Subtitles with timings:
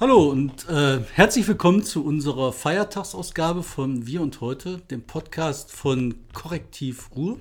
[0.00, 6.14] Hallo und äh, herzlich willkommen zu unserer Feiertagsausgabe von Wir und Heute, dem Podcast von
[6.32, 7.38] Korrektiv Ruhr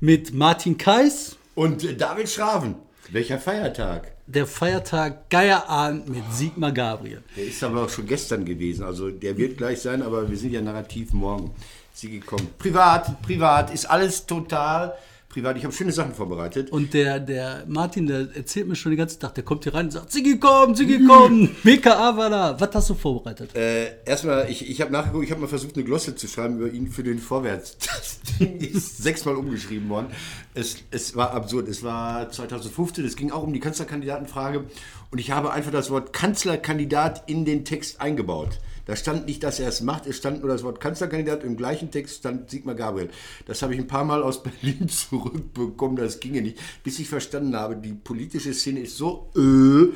[0.00, 1.36] mit Martin Kais.
[1.54, 2.74] Und David Schraven.
[3.12, 4.10] Welcher Feiertag?
[4.26, 7.22] Der Feiertag Geierabend mit Sigmar Gabriel.
[7.36, 8.82] Der ist aber auch schon gestern gewesen.
[8.84, 11.52] Also der wird gleich sein, aber wir sind ja narrativ morgen.
[11.92, 12.58] Sie kommt.
[12.58, 14.94] Privat, privat ist alles total
[15.32, 15.56] privat.
[15.56, 16.70] Ich habe schöne Sachen vorbereitet.
[16.70, 19.86] Und der, der Martin, der erzählt mir schon den ganzen Tag, der kommt hier rein
[19.86, 22.60] und sagt, Sigi komm, Sigi komm, war da.
[22.60, 23.54] Was hast du vorbereitet?
[23.56, 26.70] Äh, erstmal, ich, ich habe nachgeguckt, ich habe mal versucht, eine Glosse zu schreiben über
[26.70, 27.76] ihn für den Vorwärts.
[28.02, 30.08] Das Ding ist sechsmal umgeschrieben worden.
[30.54, 31.68] Es, es war absurd.
[31.68, 34.64] Es war 2015, es ging auch um die Kanzlerkandidatenfrage.
[35.10, 38.58] Und ich habe einfach das Wort Kanzlerkandidat in den Text eingebaut.
[38.84, 41.44] Da stand nicht, dass er es macht, es stand nur das Wort Kanzlerkandidat.
[41.44, 43.10] Im gleichen Text stand Sigmar Gabriel.
[43.46, 47.56] Das habe ich ein paar Mal aus Berlin zurückbekommen, das ginge nicht, bis ich verstanden
[47.56, 49.92] habe, die politische Szene ist so öh,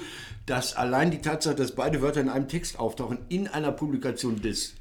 [0.47, 4.75] dass allein die Tatsache, dass beide Wörter in einem Text auftauchen, in einer Publikation des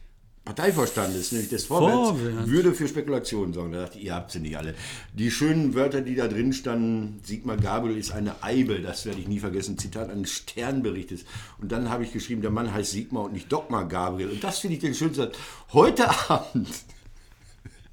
[0.46, 3.72] Parteivorstandes, nämlich des Vorwärts, Vorwärts, würde für Spekulationen sorgen.
[3.72, 4.76] Da dachte ich, ihr habt sie nicht alle.
[5.14, 9.28] Die schönen Wörter, die da drin standen, Sigmar Gabriel ist eine Eibe, das werde ich
[9.28, 11.26] nie vergessen, Zitat eines Sternberichtes.
[11.60, 14.30] Und dann habe ich geschrieben, der Mann heißt Sigmar und nicht Dogmar Gabriel.
[14.30, 15.30] Und das finde ich den schönsten.
[15.74, 16.70] Heute Abend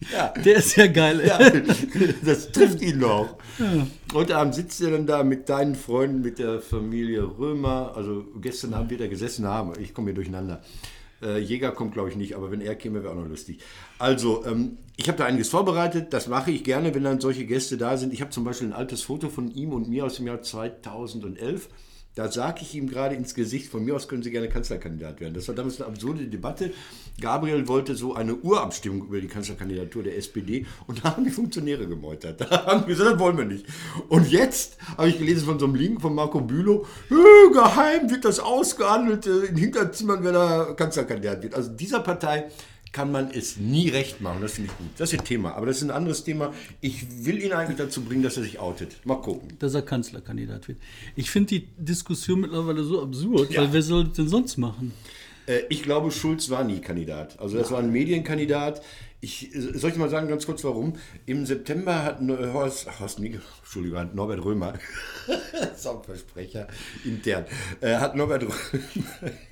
[0.12, 0.28] ja.
[0.28, 1.22] Der ist ja geil.
[1.26, 1.38] Ja,
[2.24, 3.38] das trifft ihn noch.
[3.58, 3.86] Ja.
[4.12, 7.92] Heute Abend sitzt er dann da mit deinen Freunden, mit der Familie Römer.
[7.96, 9.72] Also gestern Abend wird er gesessen haben.
[9.80, 10.62] Ich komme hier durcheinander.
[11.22, 13.60] Äh, Jäger kommt, glaube ich, nicht, aber wenn er käme, wäre auch noch lustig.
[13.98, 16.12] Also, ähm, ich habe da einiges vorbereitet.
[16.12, 18.12] Das mache ich gerne, wenn dann solche Gäste da sind.
[18.12, 21.68] Ich habe zum Beispiel ein altes Foto von ihm und mir aus dem Jahr 2011.
[22.14, 25.32] Da sage ich ihm gerade ins Gesicht, von mir aus können Sie gerne Kanzlerkandidat werden.
[25.32, 26.70] Das war damals eine absurde Debatte.
[27.18, 31.86] Gabriel wollte so eine Urabstimmung über die Kanzlerkandidatur der SPD und da haben die Funktionäre
[31.86, 32.40] gemeutert.
[32.52, 33.64] Da haben gesagt, das wollen wir nicht.
[34.08, 36.86] Und jetzt habe ich gelesen von so einem Link von Marco Bülow,
[37.52, 41.54] geheim wird das ausgehandelt äh, in Hinterzimmern, wer da Kanzlerkandidat wird.
[41.54, 42.50] Also dieser Partei
[42.92, 44.42] kann man es nie recht machen.
[44.42, 44.88] Das finde ich gut.
[44.98, 45.54] Das ist ein Thema.
[45.54, 46.52] Aber das ist ein anderes Thema.
[46.80, 49.04] Ich will ihn eigentlich dazu bringen, dass er sich outet.
[49.04, 49.56] Mal gucken.
[49.58, 50.78] Dass er Kanzlerkandidat wird.
[51.16, 53.62] Ich finde die Diskussion mittlerweile so absurd, ja.
[53.62, 54.92] weil wer soll das denn sonst machen?
[55.46, 57.40] Äh, ich glaube, Schulz war nie Kandidat.
[57.40, 58.82] Also das war ein Medienkandidat.
[59.22, 60.94] Ich, äh, soll ich mal sagen, ganz kurz warum?
[61.24, 64.74] Im September hat Horst, Horst Entschuldigung, Norbert Römer,
[65.76, 66.68] Songversprecher
[67.04, 67.46] intern,
[67.80, 68.54] hat Norbert Römer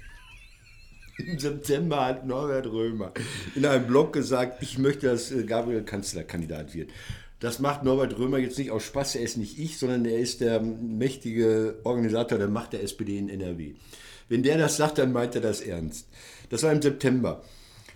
[1.26, 3.12] im September hat Norbert Römer
[3.54, 6.90] in einem Blog gesagt, ich möchte, dass äh, Gabriel Kanzlerkandidat wird.
[7.40, 10.40] Das macht Norbert Römer jetzt nicht aus Spaß, er ist nicht ich, sondern er ist
[10.40, 13.74] der mächtige Organisator der Macht der SPD in NRW.
[14.28, 16.06] Wenn der das sagt, dann meint er das ernst.
[16.50, 17.42] Das war im September.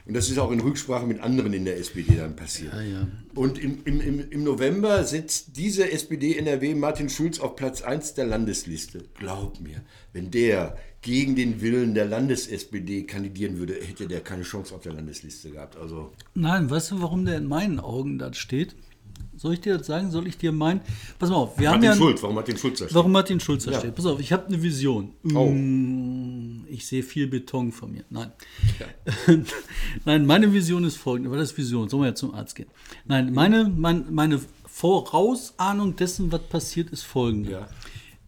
[0.07, 2.75] Und das ist auch in Rücksprache mit anderen in der SPD dann passiert.
[2.75, 3.09] Ja, ja.
[3.35, 9.05] Und im, im, im November setzt diese SPD-NRW Martin Schulz auf Platz 1 der Landesliste.
[9.19, 9.81] Glaub mir,
[10.13, 14.95] wenn der gegen den Willen der Landes-SPD kandidieren würde, hätte der keine Chance auf der
[14.95, 15.77] Landesliste gehabt.
[15.77, 18.75] Also Nein, weißt du, warum der in meinen Augen da steht?
[19.37, 20.11] Soll ich dir das sagen?
[20.11, 20.81] Soll ich dir meinen?
[21.19, 22.03] Pass mal auf, wir Martin haben ja.
[22.03, 22.95] Schulz, warum Martin Schulz da steht?
[22.95, 23.79] Warum Martin Schulz da ja.
[23.81, 23.95] steht?
[23.95, 25.13] Pass auf, ich habe eine Vision.
[25.35, 25.51] Oh.
[25.51, 28.05] Mm, ich sehe viel Beton von mir.
[28.09, 28.33] Nein.
[28.79, 29.35] Ja.
[30.07, 31.31] Nein, meine Vision ist folgende.
[31.31, 31.91] Was ist Vision?
[31.91, 32.69] Sollen wir ja zum Arzt gehen?
[33.05, 37.51] Nein, meine, mein, meine Vorausahnung dessen, was passiert, ist folgende.
[37.51, 37.69] Ja.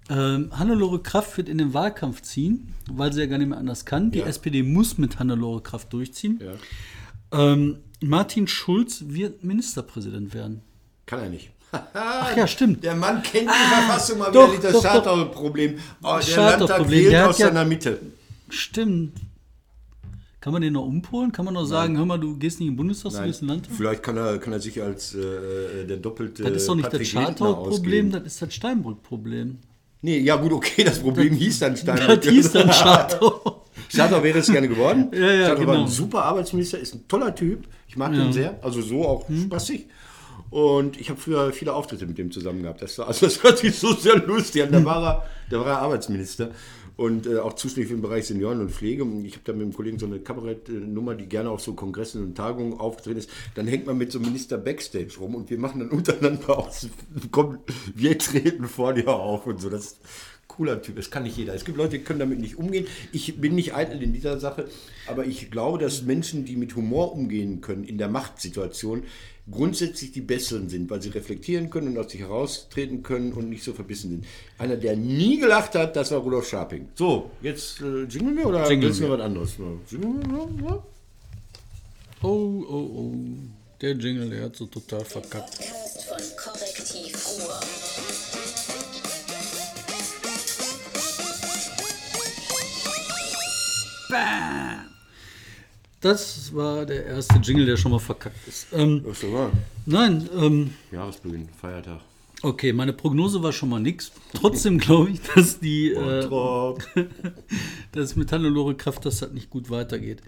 [0.08, 3.84] Ähm, Hannelore Kraft wird in den Wahlkampf ziehen, weil sie ja gar nicht mehr anders
[3.84, 4.10] kann.
[4.10, 4.26] Die ja.
[4.26, 6.40] SPD muss mit Hannelore Kraft durchziehen.
[6.42, 7.52] Ja.
[7.52, 10.62] Ähm, Martin Schulz wird Ministerpräsident werden.
[11.06, 11.50] Kann er nicht.
[11.72, 12.84] Ach ja, stimmt.
[12.84, 15.78] Der Mann kennt die ah, Verfassung mal doch, wieder nicht, das Schartau-Problem.
[16.02, 17.98] Oh, der Landtag wählt der aus seiner Mitte.
[18.48, 19.12] Stimmt.
[20.40, 21.32] Kann man den noch umpolen?
[21.32, 21.98] Kann man noch sagen, Nein.
[21.98, 23.74] hör mal, du gehst nicht in den Bundestag, du gehst in Landtag?
[23.74, 26.84] Vielleicht kann er, kann er sich als äh, äh der doppelte Das ist doch nicht
[26.84, 29.58] Patrick das Schartau-Problem, das ist das Steinbrück-Problem.
[30.06, 32.22] Nee, ja gut, okay, das Problem das, hieß dann Steinbrück.
[32.22, 33.64] Das hieß dann Schartau.
[33.88, 35.08] Schartau wäre es gerne geworden.
[35.12, 35.72] Ja, ja, Schartau genau.
[35.72, 37.66] war ein super Arbeitsminister, ist ein toller Typ.
[37.88, 38.24] Ich mag ja.
[38.24, 39.46] ihn sehr, also so auch hm.
[39.46, 39.86] spaßig.
[40.50, 42.82] Und ich habe früher viele Auftritte mit dem zusammen gehabt.
[42.82, 44.70] Das, war, also das hört sich so sehr lustig an.
[44.70, 46.50] Da war er, da war er Arbeitsminister
[46.96, 49.04] und äh, auch zuständig den Bereich Senioren und Pflege.
[49.04, 52.22] Und ich habe da mit einem Kollegen so eine Kabarettnummer, die gerne auf so Kongressen
[52.22, 53.30] und Tagungen aufgetreten ist.
[53.54, 56.88] Dann hängt man mit so einem Minister Backstage rum und wir machen dann untereinander aus.
[57.30, 57.58] Komm,
[57.94, 59.68] wir treten vor dir auf und so.
[59.68, 59.98] Das
[60.48, 60.96] cooler Typ.
[60.96, 61.54] Das kann nicht jeder.
[61.54, 62.86] Es gibt Leute, die können damit nicht umgehen.
[63.12, 64.68] Ich bin nicht eitel in dieser Sache,
[65.06, 69.04] aber ich glaube, dass Menschen, die mit Humor umgehen können in der Machtsituation,
[69.50, 73.62] grundsätzlich die Besseren sind, weil sie reflektieren können und aus sich heraustreten können und nicht
[73.62, 74.26] so verbissen sind.
[74.58, 76.88] Einer, der nie gelacht hat, das war Rudolf Scharping.
[76.94, 79.56] So, jetzt äh, jingeln wir oder jingeln wir was anderes?
[82.22, 83.14] Oh, oh, oh.
[83.80, 85.54] Der Jingle, der hat so total verkackt.
[85.54, 87.60] Von Korrektiv Ruhr.
[94.08, 94.86] Bam!
[96.00, 98.68] Das war der erste Jingle, der schon mal verkackt ist.
[98.72, 99.50] Ähm, Was so war?
[99.86, 102.00] nein, ähm, Jahresbeginn, Feiertag.
[102.42, 104.12] okay, meine Prognose war schon mal nix.
[104.34, 106.28] Trotzdem glaube ich, dass die, äh,
[107.92, 110.20] dass mit Hannelore Kraft, dass das nicht gut weitergeht.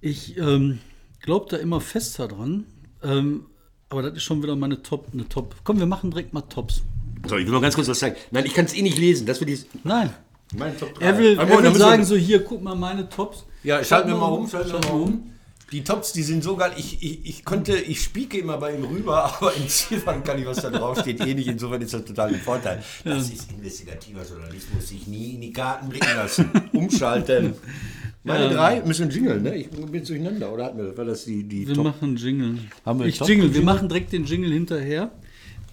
[0.00, 0.78] Ich ähm,
[1.20, 2.64] glaube da immer fester dran.
[3.02, 3.46] Ähm,
[3.90, 5.56] aber das ist schon wieder meine Top, eine Top.
[5.64, 6.82] Komm, wir machen direkt mal Tops.
[7.26, 8.14] So, ich will mal ganz kurz was sagen.
[8.30, 9.26] Nein, ich kann es eh nicht lesen.
[9.26, 9.58] Das wird die.
[9.84, 10.10] Nein.
[10.56, 11.04] Mein Top 3.
[11.04, 13.44] Er will, er will sagen, so hier, guck mal meine Tops.
[13.62, 15.26] Ja, schalt mir mal um, schalt mir mal um.
[15.70, 16.72] Die Tops, die sind so geil.
[16.76, 20.46] Ich, ich, ich konnte, ich spieke immer bei ihm rüber, aber in Ziffern kann ich,
[20.46, 21.46] was da drauf steht, eh nicht.
[21.46, 22.82] Insofern ist das total ein Vorteil.
[23.04, 26.50] Das ist investigativer Journalismus, sich nie in die Karten blicken lassen.
[26.72, 27.54] Umschalten.
[28.24, 28.52] Meine Ja.
[28.52, 29.54] drei müssen jingeln, ne?
[29.56, 31.84] Ich bin durcheinander, oder hatten wir, war das die, die Wir Top?
[31.84, 32.58] machen Jingle.
[32.84, 35.10] Haben wir ich Top Jingle, wir machen direkt den Jingle hinterher.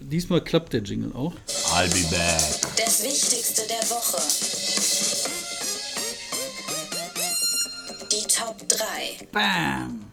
[0.00, 1.32] Diesmal klappt der Jingle auch.
[1.74, 2.76] I'll be back.
[2.76, 4.18] Das Wichtigste der Woche.
[8.12, 9.26] Die Top 3.
[9.32, 10.04] Bam!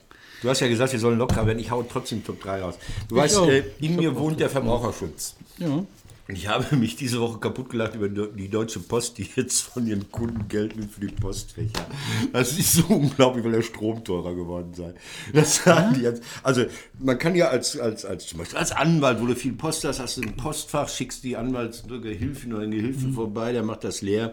[0.42, 1.60] Du hast ja gesagt, wir sollen locker werden.
[1.60, 2.76] Ich hau trotzdem Top 3 raus.
[3.08, 3.48] Du weißt, auch.
[3.48, 5.36] äh, in Ich mir wohnt der Verbraucherschutz.
[5.58, 5.84] Ja.
[6.28, 10.12] Ich habe mich diese Woche kaputt gelacht über die Deutsche Post, die jetzt von ihren
[10.12, 11.86] Kunden Geld nimmt für die Postfächer.
[12.34, 14.96] Das ist so unglaublich, weil der Strom teurer geworden sei.
[15.34, 16.24] Das sagen die jetzt.
[16.42, 16.66] Also
[16.98, 20.00] man kann ja als, als, als zum Beispiel als Anwalt, wo du viel Post hast,
[20.00, 24.32] hast du ein Postfach, schickst die Anwaltsgehilfin oder einen Gehilfen vorbei, der macht das leer.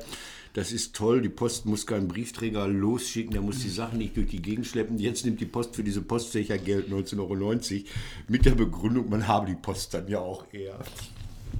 [0.54, 4.28] Das ist toll, die Post muss keinen Briefträger losschicken, der muss die Sachen nicht durch
[4.28, 4.98] die Gegend schleppen.
[4.98, 7.60] Jetzt nimmt die Post für diese Postfächer Geld 19,90 Euro
[8.28, 10.78] mit der Begründung, man habe die Post dann ja auch eher.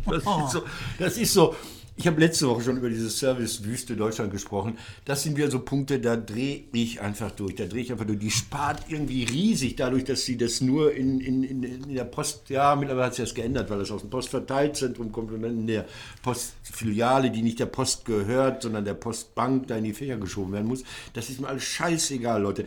[0.07, 0.63] Das ist so,
[0.99, 1.55] das ist so
[1.95, 4.79] ich habe letzte Woche schon über diese Servicewüste Deutschland gesprochen.
[5.05, 7.55] Das sind wieder so Punkte, da drehe ich einfach durch.
[7.55, 8.19] Da drehe ich einfach durch.
[8.19, 12.49] Die spart irgendwie riesig dadurch, dass sie das nur in, in, in, in der Post,
[12.49, 15.67] ja, mittlerweile hat sich das geändert, weil das aus dem Postverteilzentrum kommt und dann in
[15.67, 15.87] der
[16.23, 20.69] Postfiliale, die nicht der Post gehört, sondern der Postbank, da in die Fächer geschoben werden
[20.69, 20.85] muss.
[21.13, 22.65] Das ist mir alles scheißegal, Leute.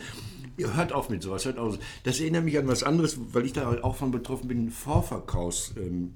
[0.57, 1.77] Ihr hört auf mit sowas, hört auf.
[2.03, 5.73] Das erinnert mich an was anderes, weil ich da auch von betroffen bin, Vorverkaufs.
[5.77, 6.13] Ähm,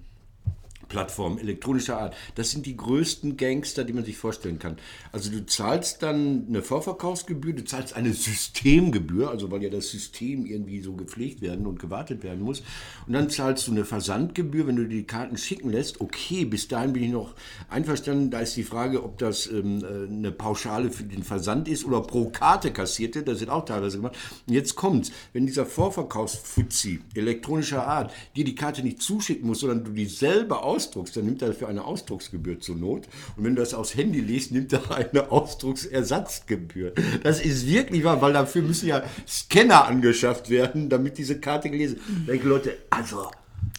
[0.89, 2.15] Plattformen elektronischer Art.
[2.35, 4.77] Das sind die größten Gangster, die man sich vorstellen kann.
[5.11, 10.45] Also du zahlst dann eine Vorverkaufsgebühr, du zahlst eine Systemgebühr, also weil ja das System
[10.45, 12.61] irgendwie so gepflegt werden und gewartet werden muss.
[13.07, 16.01] Und dann zahlst du eine Versandgebühr, wenn du die Karten schicken lässt.
[16.01, 17.35] Okay, bis dahin bin ich noch
[17.69, 18.31] einverstanden.
[18.31, 22.01] Da ist die Frage, ob das ähm, äh, eine Pauschale für den Versand ist oder
[22.01, 23.23] pro Karte kassierte.
[23.23, 24.17] Das wird auch teilweise gemacht.
[24.47, 25.11] Und jetzt kommt's.
[25.33, 30.63] Wenn dieser Vorverkaufsfuzzi elektronischer Art dir die Karte nicht zuschicken muss, sondern du die selber
[30.79, 33.07] ausdruckst, dann nimmt er dafür eine Ausdrucksgebühr zur Not.
[33.35, 36.93] Und wenn du das aufs Handy liest, nimmt er eine Ausdrucksersatzgebühr.
[37.23, 41.97] Das ist wirklich wahr, weil dafür müssen ja Scanner angeschafft werden, damit diese Karte gelesen
[41.97, 42.19] wird.
[42.19, 43.29] Ich denke, Leute, also,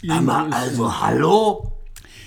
[0.09, 1.73] aber, also, hallo?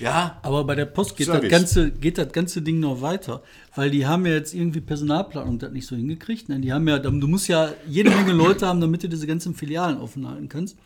[0.00, 0.40] Ja?
[0.42, 3.42] Aber bei der Post geht das, ganze, geht das ganze Ding noch weiter,
[3.76, 6.48] weil die haben ja jetzt irgendwie Personalplanung das nicht so hingekriegt.
[6.48, 6.58] Ne?
[6.58, 9.98] Die haben ja, du musst ja jede Menge Leute haben, damit du diese ganzen Filialen
[9.98, 10.76] offen halten kannst.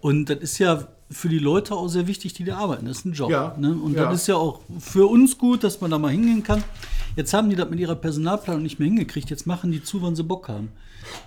[0.00, 2.86] Und das ist ja für die Leute auch sehr wichtig, die da arbeiten.
[2.86, 3.30] Das ist ein Job.
[3.30, 3.54] Ja.
[3.58, 3.72] Ne?
[3.74, 4.06] Und Ja.
[4.10, 6.64] das ist ja auch für uns gut, dass man da mal hingehen kann.
[7.16, 9.30] Jetzt haben die das mit ihrer Personalplanung nicht mehr hingekriegt.
[9.30, 10.68] Jetzt machen die zu, wann sie Bock haben.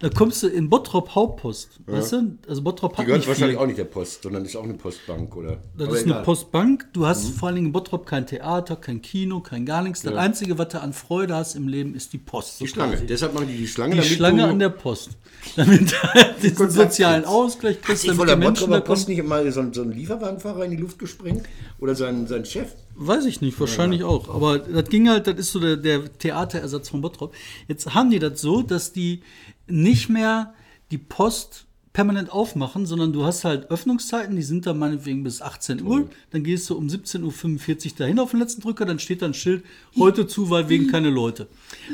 [0.02, 1.80] Da kommst du in Bottrop Hauptpost.
[1.88, 2.38] Weißt du?
[2.50, 3.64] Also Bottrop Die hat gehört nicht wahrscheinlich viel.
[3.64, 5.58] auch nicht der Post, sondern ist auch eine Postbank, oder?
[5.78, 6.22] Das Aber ist eine egal.
[6.22, 6.26] Mhm.
[6.26, 6.88] Postbank.
[6.94, 10.02] Du hast vor allen Dingen in Bottrop kein Theater, kein Kino, kein gar nichts.
[10.02, 12.58] Das Einzige, was du an Freude hast im Leben, ist die Post.
[12.58, 12.94] so Die Schlange.
[12.96, 13.08] quasi.
[13.08, 15.12] Deshalb machen die die Schlange, Die damit Schlange an der Post.
[15.56, 17.34] Damit du halt Kontakt sozialen kriegst.
[17.34, 18.82] Ausgleich Hat kriegst, sich damit von die der Bottroper.
[18.82, 21.46] Post nicht mal so ein, so ein Lieferwagenfahrer in die Luft gesprengt?
[21.80, 22.74] Oder sein, sein Chef?
[23.02, 24.28] Weiß ich nicht, wahrscheinlich auch.
[24.28, 27.34] Aber das ging halt, das ist so der, der Theaterersatz von Bottrop.
[27.70, 29.22] Jetzt haben die das so, dass die
[29.68, 30.54] nicht mehr
[30.92, 35.82] die Post permanent aufmachen, sondern du hast halt Öffnungszeiten, die sind dann meinetwegen bis 18
[35.82, 36.08] Uhr.
[36.32, 39.34] Dann gehst du um 17.45 Uhr dahin auf den letzten Drücker, dann steht da ein
[39.34, 39.64] Schild,
[39.98, 41.48] heute zu, weil wegen keine Leute.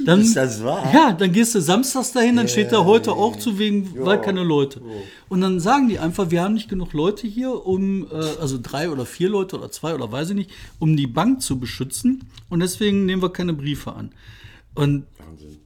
[0.05, 0.91] Dann, Ist das wahr?
[0.93, 4.43] Ja, dann gehst du samstags dahin, dann steht da heute auch zu, wegen, weil keine
[4.43, 4.81] Leute.
[5.29, 8.89] Und dann sagen die einfach, wir haben nicht genug Leute hier, um, äh, also drei
[8.89, 12.23] oder vier Leute oder zwei oder weiß ich nicht, um die Bank zu beschützen.
[12.49, 14.11] Und deswegen nehmen wir keine Briefe an.
[14.75, 15.05] Und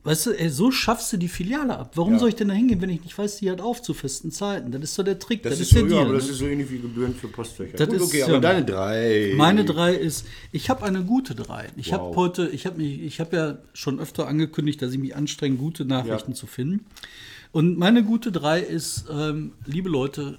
[0.04, 1.92] weißt du, ey, so schaffst du die Filiale ab.
[1.96, 2.20] Warum Ja.
[2.20, 4.72] soll ich denn da hingehen, wenn ich nicht weiß, die hat auf zu festen Zeiten?
[4.72, 6.02] Das ist doch der Trick, das, Das, ist, so, der ja, Deal.
[6.06, 6.32] aber das ne?
[6.32, 7.76] ist so ähnlich wie Gebühren für Postfächer.
[7.78, 9.34] Das Gut, ist, okay, ja, aber deine drei.
[9.36, 11.68] Meine drei ist, ich habe eine gute drei.
[11.76, 11.94] Ich Wow.
[11.94, 15.58] habe heute, ich habe mich, ich habe ja schon öfter angekündigt, dass ich mich anstrenge,
[15.58, 16.38] gute Nachrichten Ja.
[16.38, 16.86] zu finden.
[17.52, 20.38] Und meine gute drei ist, ähm, liebe Leute,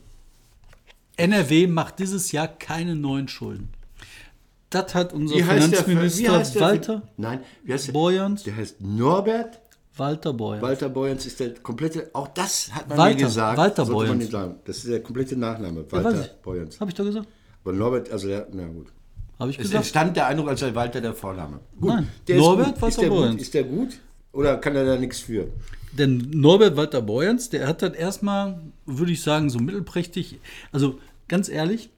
[1.17, 3.69] NRW macht dieses Jahr keine neuen Schulden.
[4.71, 5.85] Das hat unser Wie heißt der?
[5.85, 6.63] Finanzminister Wie heißt der?
[6.63, 7.93] Walter Nein, wie heißt der?
[7.93, 8.43] Borjans.
[8.45, 9.61] Der heißt Norbert
[9.97, 10.63] Walter Beuer.
[10.63, 13.59] Walter Borjans ist der komplette, auch das hat man Walter, mir gesagt.
[13.59, 14.31] Walter Borjans.
[14.65, 16.31] Das ist der komplette Nachname, Ja, Walter ich.
[16.43, 16.81] Borjans.
[16.81, 17.27] Habe ich doch gesagt?
[17.65, 18.87] Aber Norbert, also der, na gut.
[19.39, 19.85] Habe ich Es gesagt?
[19.85, 21.61] entstand der Eindruck, als sei Walter der Vorname.
[21.81, 22.83] Gut, Nein, der Norbert ist gut.
[22.83, 23.19] Walter ist der gut?
[23.19, 23.43] Borjans.
[23.43, 23.89] Ist der gut?
[24.33, 25.49] Oder kann er da nichts für?
[25.93, 30.39] Denn Norbert Walter Borjans, der hat das erstmal, würde ich sagen, so mittelprächtig.
[30.71, 31.91] Also ganz ehrlich,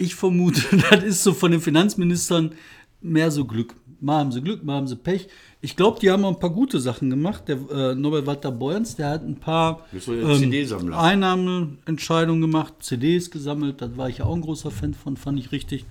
[0.00, 2.52] ich vermute, das ist so von den Finanzministern
[3.00, 3.74] mehr so Glück.
[4.00, 5.28] Mal haben sie Glück, mal haben sie Pech.
[5.60, 7.44] Ich glaube, die haben auch ein paar gute Sachen gemacht.
[7.48, 10.98] Der äh, Norbert Walter Borjans, der hat ein paar CD-Sammler?
[10.98, 13.82] Einnahmeentscheidungen gemacht, CDs gesammelt.
[13.82, 15.84] Da war ich ja auch ein großer Fan von, fand ich richtig.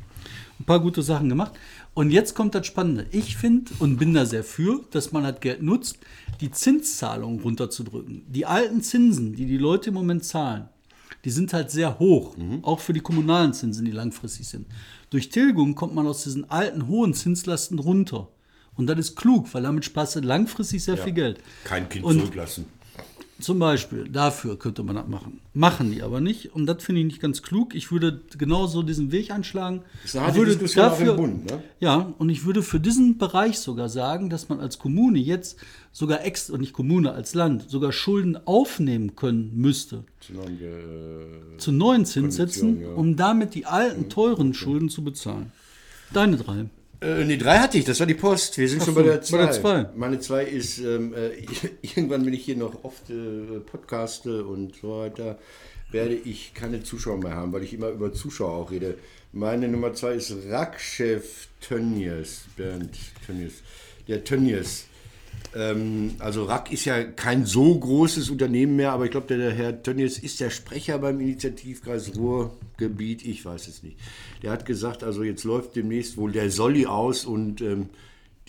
[0.60, 1.52] Ein paar gute Sachen gemacht.
[1.94, 3.06] Und jetzt kommt das Spannende.
[3.12, 6.00] Ich finde und bin da sehr für, dass man das Geld nutzt,
[6.42, 8.24] die Zinszahlungen runterzudrücken.
[8.28, 10.68] Die alten Zinsen, die die Leute im Moment zahlen,
[11.26, 14.68] die sind halt sehr hoch, auch für die kommunalen Zinsen, die langfristig sind.
[15.10, 18.30] Durch Tilgung kommt man aus diesen alten hohen Zinslasten runter.
[18.76, 21.42] Und das ist klug, weil damit sparst du langfristig sehr viel Geld.
[21.66, 22.66] Kein Kind Und- zurücklassen.
[23.40, 25.40] Zum Beispiel, dafür könnte man das machen.
[25.54, 26.54] Machen die aber nicht.
[26.54, 27.74] Und das finde ich nicht ganz klug.
[27.74, 29.84] Ich würde genauso diesen Weg einschlagen.
[30.04, 31.64] Ich würde Diskussion auch im Bund, ne?
[31.80, 35.58] Ja, und ich würde für diesen Bereich sogar sagen, dass man als Kommune jetzt
[35.94, 40.04] sogar extra, und nicht Kommune, als Land, sogar Schulden aufnehmen können müsste.
[40.20, 42.90] Zu neuen, äh, Zu neuen Zinssätzen, ja.
[42.90, 45.52] um damit die alten, teuren Schulden zu bezahlen.
[46.14, 46.66] Deine drei.
[47.02, 48.58] Äh, nee, drei hatte ich, das war die Post.
[48.58, 49.38] Wir sind Ach schon so, bei der bei zwei.
[49.38, 49.90] der zwei.
[49.96, 51.30] Meine zwei ist, ähm, äh,
[51.82, 55.40] irgendwann, wenn ich hier noch oft äh, podcaste und so weiter,
[55.92, 58.98] werde ich keine Zuschauer mehr haben, weil ich immer über Zuschauer auch rede.
[59.32, 63.64] Meine Nummer zwei ist Rackchef Tönnies, Bernd Tönnies.
[64.08, 64.86] Der Tönnies.
[65.56, 69.52] Ähm, also Rack ist ja kein so großes Unternehmen mehr, aber ich glaube, der, der
[69.52, 73.98] Herr Tönnies ist der Sprecher beim Initiativkreis Ruhrgebiet, ich weiß es nicht.
[74.44, 77.90] Der hat gesagt, also jetzt läuft demnächst wohl der Solli aus und ähm,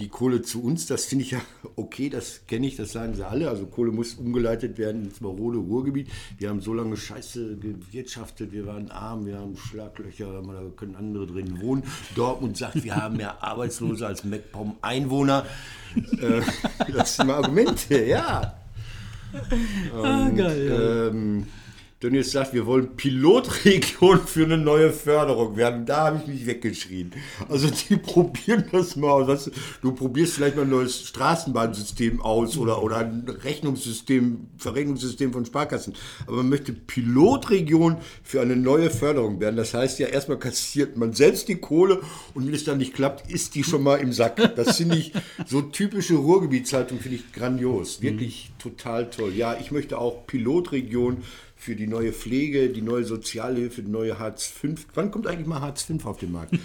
[0.00, 1.40] die Kohle zu uns, das finde ich ja
[1.76, 3.48] okay, das kenne ich, das sagen sie alle.
[3.48, 6.08] Also Kohle muss umgeleitet werden ins marode Ruhrgebiet.
[6.38, 11.26] Wir haben so lange Scheiße gewirtschaftet, wir waren arm, wir haben Schlaglöcher, da können andere
[11.26, 11.84] drin wohnen.
[12.14, 15.44] Dortmund sagt, wir haben mehr Arbeitslose als MacPom Einwohner.
[16.20, 16.40] Äh,
[16.92, 18.54] das sind mal Argumente, ja.
[20.02, 20.66] Ah, geil.
[20.68, 21.08] Ja.
[21.08, 21.46] Ähm,
[22.02, 25.84] Dönnies sagt, wir wollen Pilotregion für eine neue Förderung werden.
[25.84, 27.12] Da habe ich mich weggeschrien.
[27.46, 29.28] Also die probieren das mal aus.
[29.28, 29.50] Weißt du,
[29.82, 35.92] du probierst vielleicht mal ein neues Straßenbahnsystem aus oder, oder ein Rechnungssystem, Verrechnungssystem von Sparkassen.
[36.26, 39.56] Aber man möchte Pilotregion für eine neue Förderung werden.
[39.56, 42.00] Das heißt ja, erstmal kassiert man selbst die Kohle
[42.32, 44.36] und wenn es dann nicht klappt, ist die schon mal im Sack.
[44.56, 45.12] Das finde ich,
[45.46, 48.00] so typische Ruhrgebietshaltung finde ich grandios.
[48.00, 49.34] Wirklich total toll.
[49.34, 51.18] Ja, ich möchte auch Pilotregion
[51.60, 54.68] für die neue Pflege, die neue Sozialhilfe, die neue Hartz V.
[54.94, 56.54] Wann kommt eigentlich mal Hartz V auf den Markt?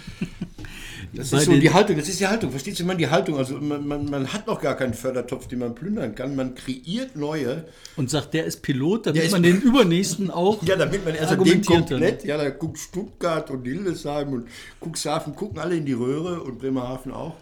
[1.12, 2.50] Das ist so den- die Haltung, das ist die Haltung.
[2.50, 3.36] Verstehst du, man die Haltung?
[3.36, 6.34] Also man, man, man hat noch gar keinen Fördertopf, den man plündern kann.
[6.34, 7.66] Man kreiert neue.
[7.96, 11.30] Und sagt, der ist Pilot, damit ist- man den übernächsten auch Ja, damit man erst
[11.30, 11.88] den argumentiert.
[11.90, 14.48] komplett, ja, da guckt Stuttgart und Hildesheim und
[14.84, 17.36] Cuxhaven, gucken alle in die Röhre und Bremerhaven auch.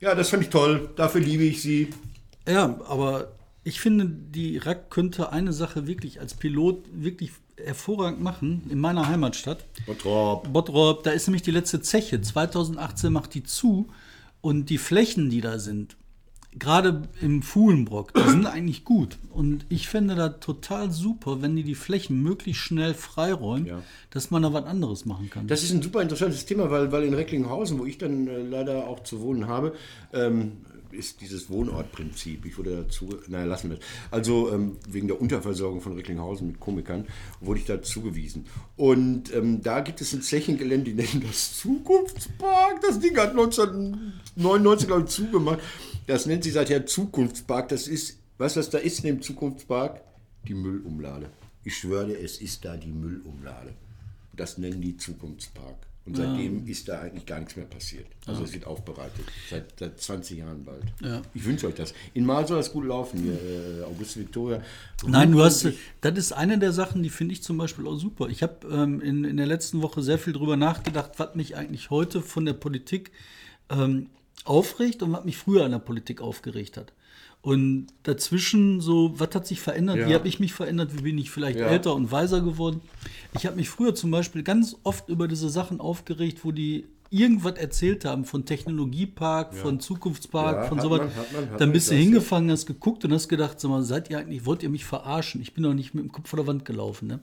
[0.00, 0.88] Ja, das fand ich toll.
[0.96, 1.88] Dafür liebe ich sie.
[2.48, 3.32] Ja, aber
[3.66, 9.08] ich finde, die RAK könnte eine Sache wirklich als Pilot wirklich hervorragend machen in meiner
[9.08, 9.64] Heimatstadt.
[9.86, 10.52] Bottrop.
[10.52, 12.20] Bottrop, da ist nämlich die letzte Zeche.
[12.20, 13.88] 2018 macht die zu
[14.40, 15.96] und die Flächen, die da sind,
[16.58, 19.18] gerade im Fuhlenbrock, die sind eigentlich gut.
[19.30, 23.82] Und ich fände da total super, wenn die die Flächen möglichst schnell freiräumen, Ja.
[24.10, 25.48] dass man da was anderes machen kann.
[25.48, 28.86] Das ist ein super interessantes Thema, weil, weil in Recklinghausen, wo ich dann äh, leider
[28.86, 29.74] auch zu wohnen habe,
[30.12, 30.52] ähm,
[30.96, 32.44] ist dieses Wohnortprinzip.
[32.46, 33.84] Ich wurde dazu, naja, lassen wir es.
[34.10, 37.06] Also ähm, wegen der Unterversorgung von Recklinghausen mit Komikern
[37.40, 38.46] wurde ich da zugewiesen.
[38.76, 42.80] Und ähm, da gibt es ein Zechengelände, die nennen das Zukunftspark.
[42.82, 45.60] Das Ding hat 1999, glaube ich, zugemacht.
[46.06, 47.68] Das nennt sich seither Zukunftspark.
[47.68, 50.00] Das ist, was das da ist in dem Zukunftspark?
[50.48, 51.30] Die Müllumlade.
[51.64, 53.74] Ich schwöre es ist da die Müllumlade.
[54.34, 55.85] Das nennen die Zukunftspark.
[56.06, 58.06] Und seitdem ist da eigentlich gar nichts mehr passiert.
[58.26, 59.24] Also es wird aufbereitet.
[59.50, 60.84] Seit, seit 20 Jahren bald.
[61.02, 61.20] Ja.
[61.34, 61.94] Ich wünsche euch das.
[62.14, 63.32] In Mal soll das gut laufen hier.
[63.32, 64.62] Äh, Auguste Victoria.
[65.04, 65.68] Nein, du hast,
[66.02, 68.28] das ist eine der Sachen, die finde ich zum Beispiel auch super.
[68.28, 71.90] Ich habe ähm, in, in der letzten Woche sehr viel drüber nachgedacht, was mich eigentlich
[71.90, 73.10] heute von der Politik
[73.68, 74.08] ähm,
[74.44, 76.92] aufregt und was mich früher an der Politik aufgeregt hat.
[77.46, 79.98] Und dazwischen so, was hat sich verändert?
[79.98, 80.08] Ja.
[80.08, 80.96] Wie habe ich mich verändert?
[80.98, 81.68] Wie bin ich vielleicht Ja.
[81.68, 82.80] älter und weiser geworden?
[83.36, 87.54] Ich habe mich früher zum Beispiel ganz oft über diese Sachen aufgeregt, wo die irgendwas
[87.56, 90.98] erzählt haben von Technologiepark, von Zukunftspark, Ja, von sowas.
[90.98, 92.00] man, hat man, hat Dann bist du ja.
[92.00, 95.40] hingefangen, hast geguckt und hast gedacht, sag mal, seid ihr eigentlich, wollt ihr mich verarschen?
[95.40, 97.06] Ich bin doch nicht mit dem Kopf vor der Wand gelaufen.
[97.06, 97.20] Ne?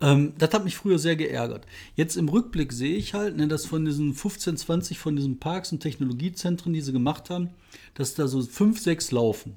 [0.00, 1.66] Ähm, das hat mich früher sehr geärgert.
[1.96, 5.72] Jetzt im Rückblick sehe ich halt, ne, dass von diesen 15, 20 von diesen Parks
[5.72, 7.50] und Technologiezentren, die sie gemacht haben,
[7.94, 9.56] dass da so fünf, sechs laufen.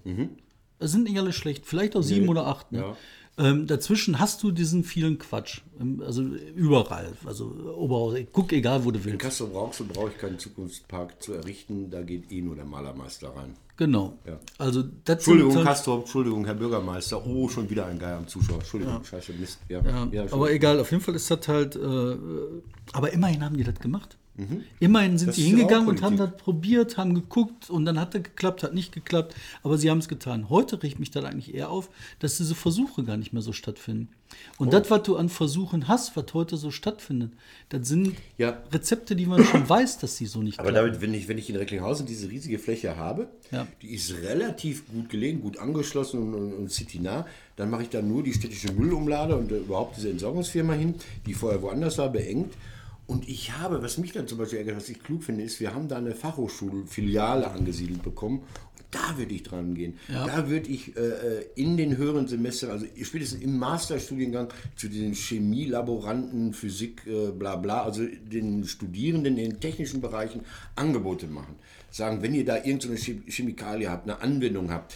[0.80, 2.72] Das sind nicht alle schlecht, vielleicht auch sieben oder acht.
[2.72, 2.80] Ne?
[2.80, 2.98] Ja.
[3.38, 5.62] Ähm, dazwischen hast du diesen vielen Quatsch.
[5.80, 6.22] Ähm, Also
[6.56, 7.14] überall.
[7.26, 7.46] Also
[7.78, 8.28] Oberhausen.
[8.34, 9.20] Guck, egal wo du In willst.
[9.20, 13.30] Kassel brauchst du, brauche ich keinen Zukunftspark zu errichten, da geht eh nur der Malermeister
[13.30, 13.56] rein.
[13.78, 14.18] Genau.
[14.28, 14.38] Ja.
[14.60, 17.26] Also das Entschuldigung, halt- Entschuldigung, Herr Bürgermeister.
[17.26, 18.58] Oh, schon wieder ein Geier am Zuschauer.
[18.60, 19.60] Entschuldigung, scheiße, Mist.
[19.70, 21.76] Ja, Ja, ja, aber egal, auf jeden Fall ist das halt.
[21.78, 22.16] Äh,
[22.94, 24.18] aber immerhin haben die das gemacht.
[24.80, 25.30] Immerhin sind Mhm.
[25.32, 28.74] Das sie hingegangen und haben das probiert, haben geguckt und dann hat das geklappt, hat
[28.74, 29.36] nicht geklappt.
[29.62, 30.50] Aber sie haben es getan.
[30.50, 34.08] Heute riecht mich das eigentlich eher auf, dass diese Versuche gar nicht mehr so stattfinden.
[34.58, 34.72] Und Oh.
[34.72, 37.34] das, was du an Versuchen hast, was heute so stattfindet,
[37.70, 38.58] das sind Ja.
[38.72, 40.88] Rezepte, die man schon weiß, dass sie so nicht Aber klappen.
[40.88, 43.68] damit, wenn ich, wenn ich in Recklinghausen diese riesige Fläche habe, Ja.
[43.82, 48.02] die ist relativ gut gelegen, gut angeschlossen und, und, und citynah, dann mache ich da
[48.02, 50.96] nur die städtische Müllumlade und äh, überhaupt diese Entsorgungsfirma hin,
[51.26, 52.54] die vorher woanders war, beengt.
[53.12, 55.74] Und ich habe, was mich dann zum Beispiel ärgert, was ich klug finde, ist, wir
[55.75, 58.39] haben da eine Fachhochschulfiliale angesiedelt bekommen.
[58.39, 59.98] Und da würde ich dran gehen.
[60.08, 60.25] Ja.
[60.25, 65.13] Da würde ich äh, äh, in den höheren Semestern, also spätestens im Masterstudiengang zu den
[65.13, 70.41] Chemielaboranten, Physik, äh, bla bla, also den Studierenden in den technischen Bereichen
[70.75, 71.56] Angebote machen.
[71.89, 74.96] Sagen, wenn ihr da irgendeine Chem- Chemikalie habt, eine Anwendung habt,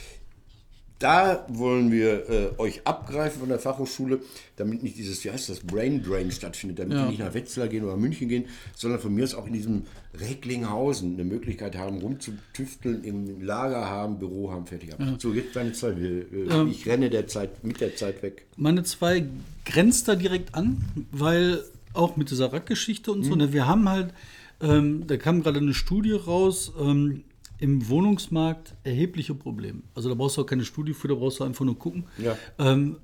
[0.99, 4.19] da wollen wir äh, euch abgreifen von der Fachhochschule,
[4.55, 7.03] damit nicht dieses, wie heißt das, Brain Drain stattfindet, damit Ja.
[7.03, 9.83] die nicht nach Wetzlar gehen oder München gehen, sondern von mir aus auch in diesem
[10.17, 15.17] Recklinghausen eine Möglichkeit haben, rumzutüfteln, im Lager haben, Büro haben, fertig haben.
[15.19, 15.73] So, jetzt deine.
[15.73, 18.45] Wir, äh, Ich renne der Zeit, mit der Zeit weg.
[18.57, 19.25] Meine zwei
[19.65, 20.77] grenzt da direkt an,
[21.11, 23.23] weil auch mit dieser Rackgeschichte und Mhm.
[23.23, 24.13] so, ne, wir haben halt,
[24.61, 27.24] ähm, da kam gerade eine Studie raus, ähm,
[27.59, 29.81] im Wohnungsmarkt erhebliche Probleme.
[29.93, 32.05] Also da brauchst du auch keine Studie für, da brauchst du einfach nur gucken.
[32.17, 32.37] Ja.
[32.59, 32.97] Ähm,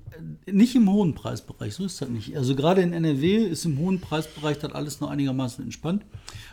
[0.50, 2.36] nicht im hohen Preisbereich, so ist das nicht.
[2.36, 6.04] Also gerade in NRW ist im hohen Preisbereich das alles noch einigermaßen entspannt.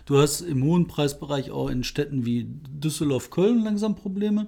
[0.06, 4.48] Du hast im hohen Preisbereich auch in Städten wie Düsseldorf, Köln langsam Probleme.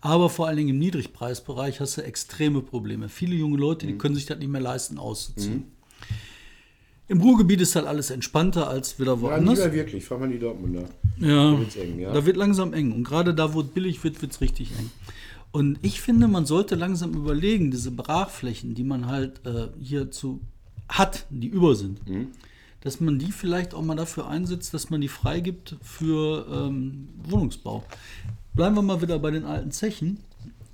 [0.00, 3.08] Aber vor allen Dingen im Niedrigpreisbereich hast du extreme Probleme.
[3.08, 3.90] Viele junge Leute, Mhm.
[3.92, 5.64] die können sich das nicht mehr leisten, auszuziehen.
[7.06, 9.58] Im Ruhrgebiet ist halt alles entspannter als wieder Ja, woanders.
[9.58, 10.04] mehr wirklich.
[10.04, 10.84] Frag mal die Dortmunder.
[11.18, 12.12] Ja, Da wird's eng, ja.
[12.12, 12.92] da wird langsam eng.
[12.92, 14.90] Und gerade da, wo es billig wird, wird es richtig eng.
[15.52, 20.40] Und ich finde, man sollte langsam überlegen, diese Brachflächen, die man halt äh, hierzu
[20.88, 22.28] hat, die über sind, Mhm.
[22.80, 27.84] dass man die vielleicht auch mal dafür einsetzt, dass man die freigibt für ähm, Wohnungsbau.
[28.54, 30.18] Bleiben wir mal wieder bei den alten Zechen.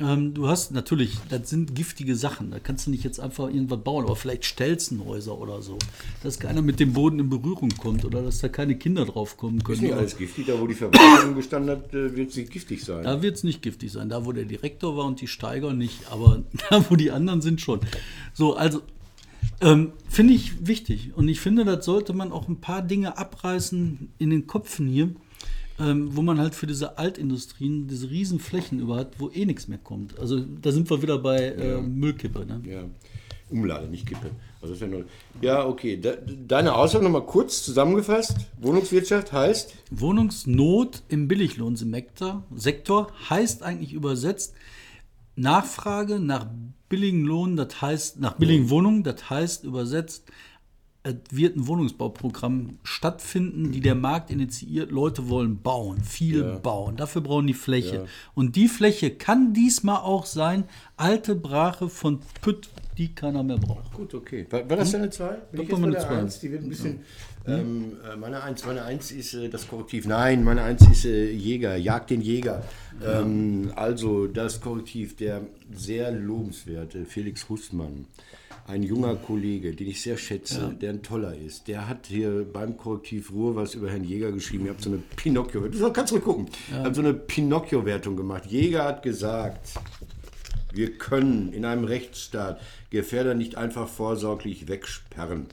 [0.00, 2.50] Ähm, du hast natürlich, das sind giftige Sachen.
[2.50, 5.78] Da kannst du nicht jetzt einfach irgendwas bauen, aber vielleicht Stelzenhäuser oder so.
[6.22, 9.58] Dass keiner mit dem Boden in Berührung kommt oder dass da keine Kinder drauf kommen
[9.58, 9.82] Ist können.
[9.82, 10.46] nicht alles giftig.
[10.46, 13.04] Da, wo die Verwaltung gestanden hat, äh, wird es nicht giftig sein.
[13.04, 14.08] Da wird es nicht giftig sein.
[14.08, 16.10] Da, wo der Direktor war und die Steiger nicht.
[16.10, 17.80] Aber da, wo die anderen sind, schon.
[18.32, 18.82] So, also
[19.60, 21.10] ähm, finde ich wichtig.
[21.14, 25.10] Und ich finde, das sollte man auch ein paar Dinge abreißen in den Köpfen hier,
[25.80, 29.68] ähm, wo man halt für diese Altindustrien diese riesen Flächen über hat, wo eh nichts
[29.68, 30.18] mehr kommt.
[30.18, 32.44] Also da sind wir wieder bei äh, Müllkippe.
[32.44, 32.60] Ne?
[32.64, 32.84] Ja,
[33.50, 34.30] Umlade, nicht Kippe.
[34.60, 35.04] Also das ist ja, nur,
[35.40, 35.96] ja, okay.
[35.96, 38.36] De, deine Aussage nochmal kurz zusammengefasst.
[38.60, 39.74] Wohnungswirtschaft heißt?
[39.90, 44.54] Wohnungsnot im Billiglohnsektor Sektor heißt eigentlich übersetzt
[45.36, 46.46] Nachfrage nach
[46.88, 50.24] billigen Lohn, das heißt nach billigen Wohnungen, das heißt übersetzt
[51.02, 54.90] es wird ein Wohnungsbauprogramm stattfinden, die der Markt initiiert.
[54.90, 56.58] Leute wollen bauen, viel Ja.
[56.58, 56.96] bauen.
[56.96, 57.96] Dafür brauchen die Fläche.
[57.96, 58.04] Ja.
[58.34, 60.64] Und die Fläche kann diesmal auch sein,
[60.96, 63.94] alte Brache von Pütt, die keiner mehr braucht.
[63.94, 64.46] Gut, okay.
[64.50, 65.28] War, war das deine zwei?
[65.28, 66.18] Bin Das ich war meine der zwei.
[66.18, 66.40] Eins?
[66.40, 67.00] Die wird ein bisschen.
[67.46, 70.06] Ähm, äh, meine Eins, meine Eins ist äh, das Korrektiv.
[70.06, 72.62] Nein, meine Eins ist äh, Jäger, Jagd den Jäger.
[73.02, 75.40] Ähm, also das Korrektiv, der
[75.72, 78.04] sehr lobenswerte Felix Hussmann,
[78.66, 81.68] ein junger Kollege, den ich sehr schätze, der ein toller ist.
[81.68, 84.66] Der hat hier beim Korrektiv Ruhr was über Herrn Jäger geschrieben.
[84.66, 86.84] Ihr habt so eine Pinocchio, kannst du gucken, ja.
[86.84, 88.46] habt so eine Pinocchio-Wertung gemacht.
[88.46, 89.72] Jäger hat gesagt,
[90.72, 95.46] wir können in einem Rechtsstaat Gefährder nicht einfach vorsorglich wegsperren.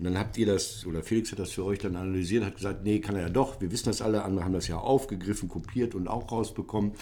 [0.00, 2.84] Und dann habt ihr das, oder Felix hat das für euch dann analysiert, hat gesagt,
[2.84, 3.60] nee, kann er ja doch.
[3.60, 6.92] Wir wissen das alle, andere haben das ja aufgegriffen, kopiert und auch rausbekommen,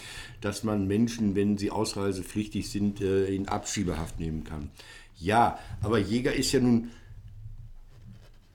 [0.41, 4.71] dass man Menschen, wenn sie ausreisepflichtig sind, äh, in Abschiebehaft nehmen kann.
[5.17, 6.91] Ja, aber Jäger ist ja nun,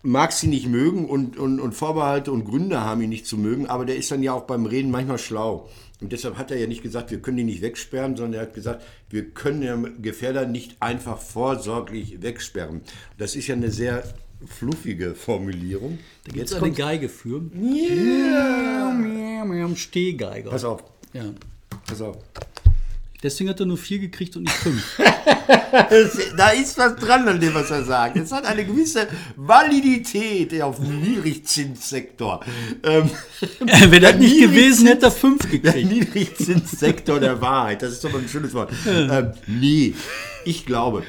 [0.02, 3.68] mag sie nicht mögen und, und, und Vorbehalte und Gründe haben, ihn nicht zu mögen,
[3.68, 5.70] aber der ist dann ja auch beim Reden manchmal schlau.
[6.02, 8.54] Und deshalb hat er ja nicht gesagt, wir können ihn nicht wegsperren, sondern er hat
[8.54, 12.82] gesagt, wir können den Gefährder nicht einfach vorsorglich wegsperren.
[13.18, 14.04] Das ist ja eine sehr
[14.48, 16.00] fluffige Formulierung.
[16.26, 17.42] Da gibt es eine Geige für.
[17.56, 19.76] Yeah.
[19.76, 20.50] Stehgeiger.
[20.50, 21.24] Pass auf, Ja.
[21.88, 22.18] pass auf.
[23.22, 24.84] Deswegen hat er nur vier gekriegt und nicht fünf.
[26.38, 28.18] da ist was dran an dem, was er sagt.
[28.18, 32.42] Es hat eine gewisse Validität auf dem Niedrigzinssektor.
[32.84, 33.10] Ähm,
[33.62, 35.90] Wäre das nicht gewesen, hätte er fünf der gekriegt.
[35.90, 37.82] Niedrigzinssektor der Wahrheit.
[37.82, 38.74] Das ist doch mal ein schönes Wort.
[38.86, 39.94] Ähm, nee,
[40.44, 41.04] ich glaube,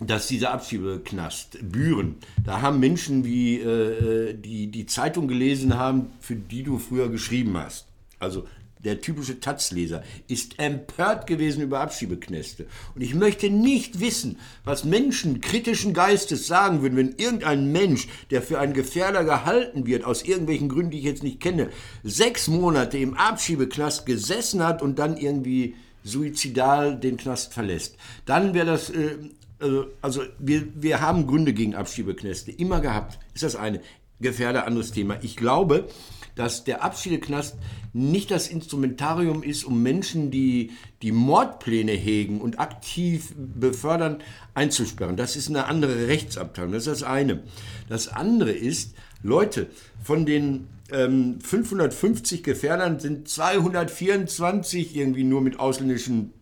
[0.00, 6.36] dass dieser Abschiebeknast, Büren, da haben Menschen, wie, äh, die die Zeitung gelesen haben, für
[6.36, 7.86] die du früher geschrieben hast.
[8.20, 8.46] Also
[8.84, 12.66] der typische Taz-Leser ist empört gewesen über Abschiebeknäste.
[12.94, 18.40] Und ich möchte nicht wissen, was Menschen kritischen Geistes sagen würden, wenn irgendein Mensch, der
[18.40, 21.70] für einen Gefährder gehalten wird, aus irgendwelchen Gründen, die ich jetzt nicht kenne,
[22.04, 27.96] sechs Monate im Abschiebeknast gesessen hat und dann irgendwie suizidal den Knast verlässt.
[28.26, 29.16] Dann wäre das, äh,
[29.60, 33.18] also, also wir, wir haben Gründe gegen Abschiebeknäste, immer gehabt.
[33.34, 33.80] Ist das eine.
[34.20, 35.18] Gefährder, anderes Thema.
[35.22, 35.88] Ich glaube,
[36.34, 37.56] dass der Abschiebeknast
[37.92, 44.22] nicht das Instrumentarium ist, um Menschen, die die Mordpläne hegen und aktiv befördern,
[44.54, 45.16] einzusperren.
[45.16, 46.72] Das ist eine andere Rechtsabteilung.
[46.72, 47.42] Das ist das eine.
[47.88, 49.68] Das andere ist, Leute,
[50.02, 56.32] von den ähm, 550 Gefährdern sind 224 irgendwie nur mit ausländischen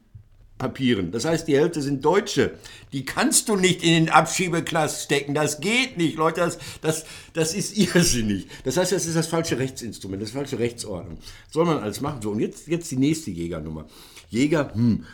[0.59, 1.11] Papieren.
[1.11, 2.55] Das heißt, die Hälfte sind Deutsche.
[2.92, 5.35] Die kannst du nicht in den Abschiebeklass stecken.
[5.35, 6.40] Das geht nicht, Leute.
[6.40, 8.47] Das, das, das ist irrsinnig.
[8.64, 11.19] Das heißt, das ist das falsche Rechtsinstrument, das falsche Rechtsordnung.
[11.51, 12.23] Soll man alles machen.
[12.23, 13.87] So, und jetzt, jetzt die nächste Jägernummer.
[14.31, 15.05] Jäger, hm,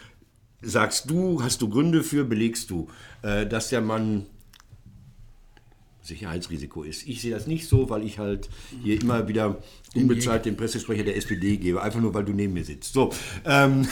[0.63, 2.89] sagst du, hast du Gründe für, belegst du,
[3.23, 4.27] äh, dass der Mann
[6.03, 7.07] Sicherheitsrisiko ist.
[7.07, 8.49] Ich sehe das nicht so, weil ich halt
[8.83, 9.63] hier immer wieder
[9.95, 12.93] unbezahlt den Pressesprecher der SPD gebe, einfach nur, weil du neben mir sitzt.
[12.93, 13.11] So,
[13.45, 13.87] ähm,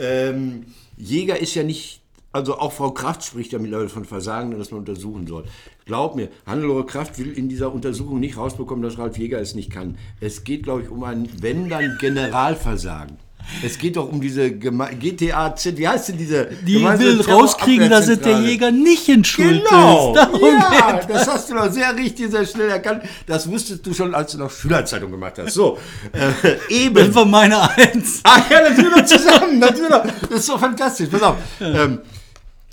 [0.00, 2.00] ähm, Jäger ist ja nicht,
[2.32, 5.44] also auch Frau Kraft spricht ja mittlerweile von Versagen, das man untersuchen soll.
[5.84, 9.70] Glaub mir, Hannelore Kraft will in dieser Untersuchung nicht rausbekommen, dass Ralf Jäger es nicht
[9.70, 9.98] kann.
[10.20, 13.18] Es geht, glaube ich, um ein, wenn dann Generalversagen.
[13.64, 16.48] Es geht doch um diese Geme GTA wie heißt denn diese?
[16.66, 18.40] Die will rauskriegen, dass es der?
[18.40, 20.16] Jäger nicht in Schuld Genau, ist.
[20.16, 23.02] Darum ja, geht das hast du doch sehr richtig, sehr schnell erkannt.
[23.26, 25.54] Das wusstest du schon, als du noch Schülerzeitung gemacht hast.
[25.54, 25.78] So,
[26.12, 26.94] äh, eben.
[26.94, 28.20] Das war meine Eins.
[28.24, 29.60] Ah ja, das wir doch zusammen.
[29.60, 31.08] Das, wir doch, das ist doch fantastisch.
[31.10, 31.36] Pass auf.
[31.60, 32.00] Ähm,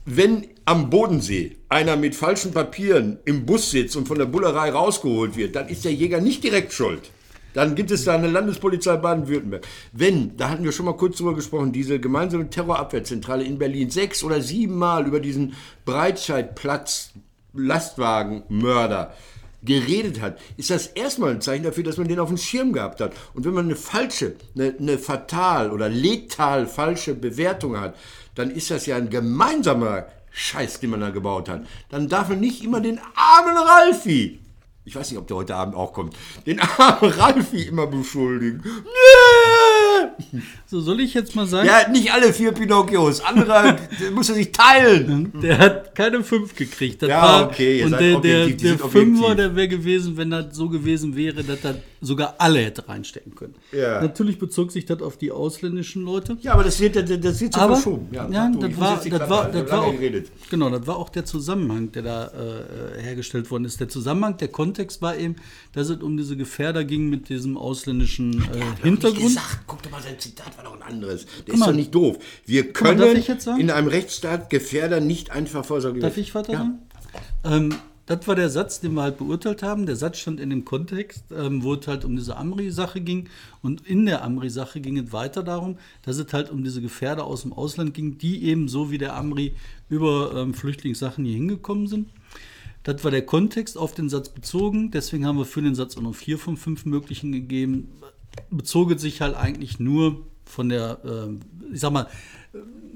[0.06, 5.36] wenn am Bodensee einer mit falschen Papieren im Bus sitzt und von der Bullerei rausgeholt
[5.36, 7.10] wird, dann ist der Jäger nicht direkt schuld.
[7.53, 9.65] Dann gibt es da eine Landespolizei Baden-Württemberg.
[9.91, 14.23] Wenn, da hatten wir schon mal kurz drüber gesprochen, diese gemeinsame Terrorabwehrzentrale in Berlin sechs
[14.23, 15.53] oder sieben Mal über diesen
[15.86, 17.13] Breitscheidplatz
[17.53, 19.13] Lastwagenmörder
[19.63, 23.01] geredet hat, ist das erstmal ein Zeichen dafür, dass man den auf dem Schirm gehabt
[23.01, 23.13] hat.
[23.33, 27.95] Und wenn man eine falsche, eine, eine fatal oder letal falsche Bewertung hat,
[28.36, 31.65] dann ist das ja ein gemeinsamer Scheiß, den man da gebaut hat.
[31.89, 34.39] Dann darf man nicht immer den armen Ralfi,
[34.88, 38.63] ich weiß nicht, ob der heute Abend auch kommt, den armen Ralfi immer beschuldigen.
[38.63, 39.76] Nee!
[40.65, 43.77] So soll ich jetzt mal sagen, Ja, nicht alle vier Pinocchios, andere
[44.13, 45.31] muss er sich teilen.
[45.41, 47.01] der hat keine fünf gekriegt.
[47.01, 48.77] Das Ja, war, okay, und der, der, der.
[48.77, 53.33] Fünfer, der wäre gewesen, wenn das so gewesen wäre, dass er sogar alle hätte reinstecken
[53.33, 53.55] können.
[53.71, 54.01] Ja.
[54.01, 56.37] Natürlich bezog sich das auf die ausländischen Leute.
[56.41, 58.07] Ja, aber das wird, das, das wird so Aber verschoben.
[58.11, 59.93] ja, du, ich das, war, das, war, das war auch
[60.49, 63.79] genau, das war auch der Zusammenhang, der da äh, hergestellt worden ist.
[63.79, 65.37] Der Zusammenhang, der Kontext war eben,
[65.73, 68.35] dass es um diese Gefährder ging mit diesem ausländischen äh,
[68.83, 68.83] Hintergrund.
[68.83, 69.21] Hintergrund.
[69.23, 71.25] Gesagt, guck doch mal, sein Zitat war doch ein anderes.
[71.45, 71.67] Der ist mal.
[71.67, 72.17] doch nicht doof.
[72.45, 73.60] Wir mal, können sagen?
[73.62, 76.03] in einem Rechtsstaat Gefährder nicht einfach vorsorglich.
[76.03, 76.60] Darf ich weiter Ja.
[76.60, 76.79] sagen?
[77.43, 77.75] Ähm,
[78.07, 79.86] das war der Satz, den wir halt beurteilt haben.
[79.86, 83.27] Der Satz stand in dem Kontext, ähm, wo es halt um diese Amri-Sache ging.
[83.62, 87.41] Und in der Amri-Sache ging es weiter darum, dass es halt um diese Gefährder aus
[87.41, 89.55] dem Ausland ging, die eben so wie der Amri
[89.89, 92.10] über ähm, Flüchtlingssachen hier hingekommen sind.
[92.83, 94.91] Das war der Kontext auf den Satz bezogen.
[94.91, 97.89] Deswegen haben wir für den Satz auch noch vier von fünf möglichen gegeben.
[98.50, 102.08] Bezog es sich halt eigentlich nur von der, ähm, ich sag mal,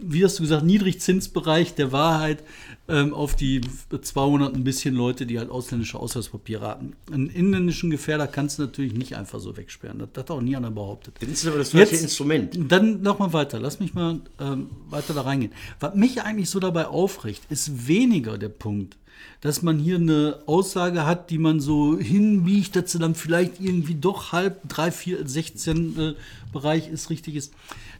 [0.01, 2.43] wie hast du gesagt, Niedrigzinsbereich der Wahrheit
[2.87, 6.93] ähm, auf die 200 ein bisschen Leute, die halt ausländische Ausweispapiere hatten.
[7.11, 9.99] Einen inländischen Gefährder kannst du natürlich nicht einfach so wegsperren.
[9.99, 11.15] Das hat auch nie einer behauptet.
[11.21, 12.57] Das ist aber das falsche Instrument.
[12.71, 13.59] Dann noch mal weiter.
[13.59, 15.53] Lass mich mal ähm, weiter da reingehen.
[15.79, 18.97] Was mich eigentlich so dabei aufregt, ist weniger der Punkt,
[19.41, 23.95] dass man hier eine Aussage hat, die man so hinbiegt, dass sie dann vielleicht irgendwie
[23.95, 26.13] doch halb, drei, vier, 16 äh,
[26.53, 27.53] Bereich ist, richtig ist.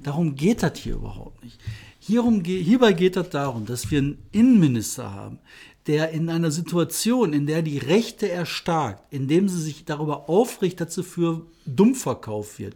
[0.04, 1.60] Darum geht das hier überhaupt nicht.
[2.00, 5.40] Hierum, hierbei geht es darum, dass wir einen Innenminister haben,
[5.88, 10.96] der in einer Situation, in der die Rechte erstarkt, indem sie sich darüber aufregt, dass
[10.96, 12.76] sie für dumm verkauft wird,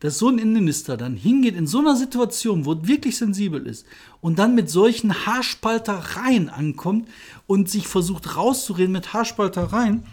[0.00, 3.86] dass so ein Innenminister dann hingeht in so einer Situation, wo es wirklich sensibel ist
[4.20, 7.08] und dann mit solchen Haarspaltereien ankommt
[7.46, 10.04] und sich versucht rauszureden mit Haarspaltereien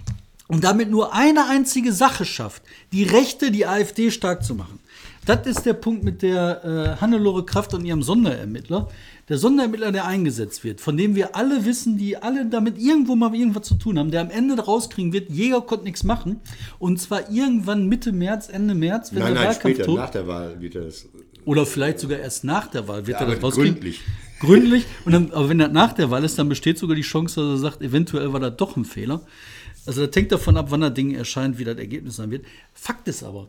[0.47, 4.79] und damit nur eine einzige Sache schafft, die Rechte, die AfD stark zu machen.
[5.25, 8.89] Das ist der Punkt mit der äh, Hannelore Kraft und ihrem Sonderermittler.
[9.29, 13.33] Der Sonderermittler, der eingesetzt wird, von dem wir alle wissen, die alle damit irgendwo mal
[13.33, 16.41] irgendwas zu tun haben, der am Ende rauskriegen wird, Jäger konnte nichts machen.
[16.77, 20.09] Und zwar irgendwann Mitte März, Ende März, wenn Nein, der nein, Wahlkampf später, tot nach
[20.09, 21.07] der Wahl wird das.
[21.45, 23.73] Oder vielleicht sogar erst nach der Wahl wird Ja, er das rauskriegen.
[23.75, 24.01] gründlich.
[24.41, 24.85] Gründlich.
[25.05, 27.49] Und dann, aber wenn das nach der Wahl ist, dann besteht sogar die Chance, dass
[27.51, 29.21] er sagt, eventuell war das doch ein Fehler.
[29.85, 32.45] Also das hängt davon ab, wann das Ding erscheint, wie das Ergebnis sein wird.
[32.73, 33.47] Fakt ist aber,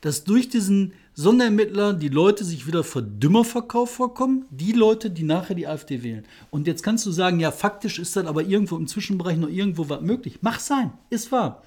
[0.00, 5.54] dass durch diesen Sonderermittler die Leute sich wieder für Dümmerverkauf vorkommen, die Leute, die nachher
[5.54, 6.24] die AfD wählen.
[6.50, 9.90] Und jetzt kannst du sagen, ja, faktisch ist das aber irgendwo im Zwischenbereich noch irgendwo
[9.90, 10.38] was möglich.
[10.40, 11.62] Mach sein, ist wahr.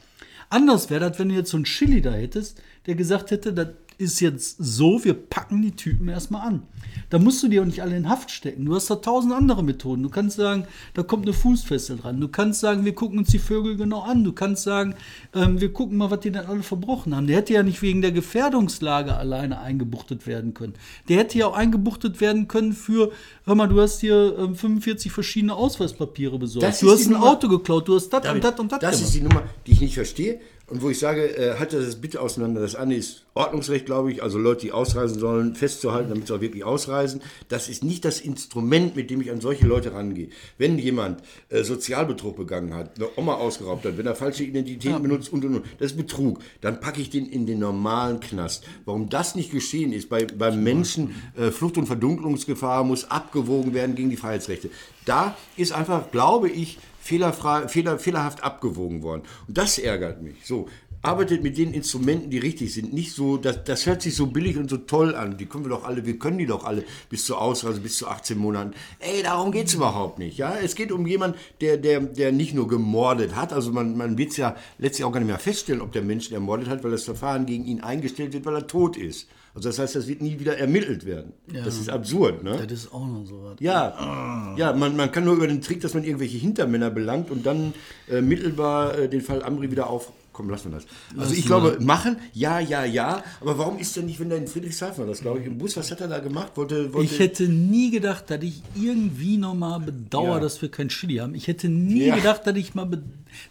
[0.49, 3.67] Anders wäre das, wenn du jetzt so einen Chili da hättest, der gesagt hätte, das
[3.97, 6.63] ist jetzt so, wir packen die Typen erstmal an.
[7.09, 8.65] Da musst du die auch nicht alle in Haft stecken.
[8.65, 10.01] Du hast da tausend andere Methoden.
[10.03, 12.19] Du kannst sagen, da kommt eine Fußfessel dran.
[12.19, 14.23] Du kannst sagen, wir gucken uns die Vögel genau an.
[14.23, 14.95] Du kannst sagen,
[15.33, 17.27] ähm, wir gucken mal, was die denn alle verbrochen haben.
[17.27, 20.73] Der hätte ja nicht wegen der Gefährdungslage alleine eingebuchtet werden können.
[21.09, 23.11] Der hätte ja auch eingebuchtet werden können für,
[23.45, 26.81] hör mal, du hast hier ähm, 45 verschiedene Ausweispapiere besorgt.
[26.81, 29.03] Du hast ein Nummer- Auto geklaut, du hast das und das und das das gemacht.
[29.07, 32.19] ist die Nummer, die ich nicht verstehe und wo ich sage, äh, haltet das bitte
[32.19, 32.59] auseinander.
[32.59, 36.41] Das eine ist Ordnungsrecht, glaube ich, also Leute, die ausreisen sollen, festzuhalten, damit sie auch
[36.41, 37.21] wirklich ausreisen.
[37.49, 40.29] Das ist nicht das Instrument, mit dem ich an solche Leute rangehe.
[40.57, 45.31] Wenn jemand äh, Sozialbetrug begangen hat, eine Oma ausgeraubt hat, wenn er falsche Identitäten benutzt
[45.31, 48.63] und und und, das ist Betrug, dann packe ich den in den normalen Knast.
[48.85, 53.95] Warum das nicht geschehen ist, bei, beim Menschen, äh, Flucht- und Verdunklungsgefahr muss abgewogen werden
[53.95, 54.71] gegen die Freiheitsrechte.
[55.05, 57.33] Da ist einfach, glaube ich, fehler,
[57.69, 59.21] fehlerhaft abgewogen worden.
[59.47, 60.35] Und das ärgert mich.
[60.43, 60.67] So,
[61.05, 62.93] arbeitet mit den Instrumenten, die richtig sind.
[62.93, 65.37] Nicht so, das, das hört sich so billig und so toll an.
[65.37, 68.07] Die können wir doch alle, wir können die doch alle bis zur Ausreise, bis zu
[68.07, 68.73] 18 Monaten.
[68.99, 70.37] Ey, darum geht es überhaupt nicht.
[70.37, 70.55] Ja?
[70.57, 73.53] Es geht um jemanden, der, der, der nicht nur gemordet hat.
[73.53, 76.31] Also man, man wird es ja letztlich auch gar nicht mehr feststellen, ob der Mensch
[76.31, 79.27] ermordet hat, weil das Verfahren gegen ihn eingestellt wird, weil er tot ist.
[79.55, 81.31] Also das heißt, das wird nie wieder ermittelt werden.
[81.47, 82.57] Das ist absurd, ne?
[82.67, 83.55] Das ist auch noch so was.
[83.59, 87.45] Ja, ja man, man kann nur über den Trick, dass man irgendwelche Hintermänner belangt und
[87.45, 87.73] dann
[88.09, 89.89] äh, mittelbar äh, den Fall Amri wieder
[90.35, 90.85] aufkommen lassen wir das.
[91.17, 93.23] Also ich glaube, machen, ja, ja, ja.
[93.41, 95.77] Aber warum ist denn nicht, wenn der in Friedrichshafen war, das glaube ich, im Bus,
[95.77, 96.51] was hat er da gemacht?
[96.55, 100.39] Wollte, wollte Ich hätte nie gedacht, dass ich irgendwie nochmal bedauere, Ja.
[100.41, 101.35] dass wir kein Chili haben.
[101.35, 102.15] Ich hätte nie Ja.
[102.15, 102.89] gedacht, dass ich mal,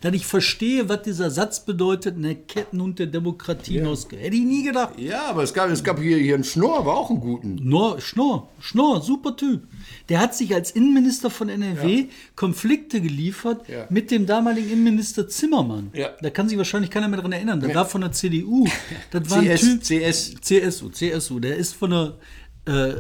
[0.02, 3.78] dass ich verstehe, was dieser Satz bedeutet, eine Kettenhund der Demokratie.
[3.78, 3.84] Ja.
[3.86, 4.98] Hätte ich nie gedacht.
[4.98, 7.56] ja, aber es gab, es gab hier, hier einen Schnorr, war auch einen guten.
[7.60, 9.62] Knorr, Schnorr, Schnorr, super Typ.
[10.08, 13.86] Der hat sich als Innenminister von NRW Konflikte geliefert Ja.
[13.90, 15.90] mit dem damaligen Innenminister Zimmermann.
[15.94, 16.10] Ja.
[16.20, 17.60] Da kann sich wahrscheinlich keiner mehr dran erinnern.
[17.60, 18.66] Der war von der CDU.
[19.10, 19.82] Das war ein CS, Typ.
[19.82, 20.34] CS.
[20.40, 21.40] CSU, CSU.
[21.40, 22.18] Der ist von der,
[22.66, 22.94] äh,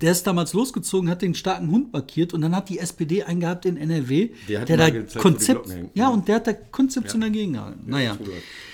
[0.00, 3.40] der ist damals losgezogen, hat den starken Hund markiert und dann hat die SPD einen
[3.40, 7.30] gehabt in NRW, Der hat der da gezeigt, Konzept, ja, und der hat da konzeptionell
[7.30, 7.82] gegengehalten.
[7.86, 8.16] Naja.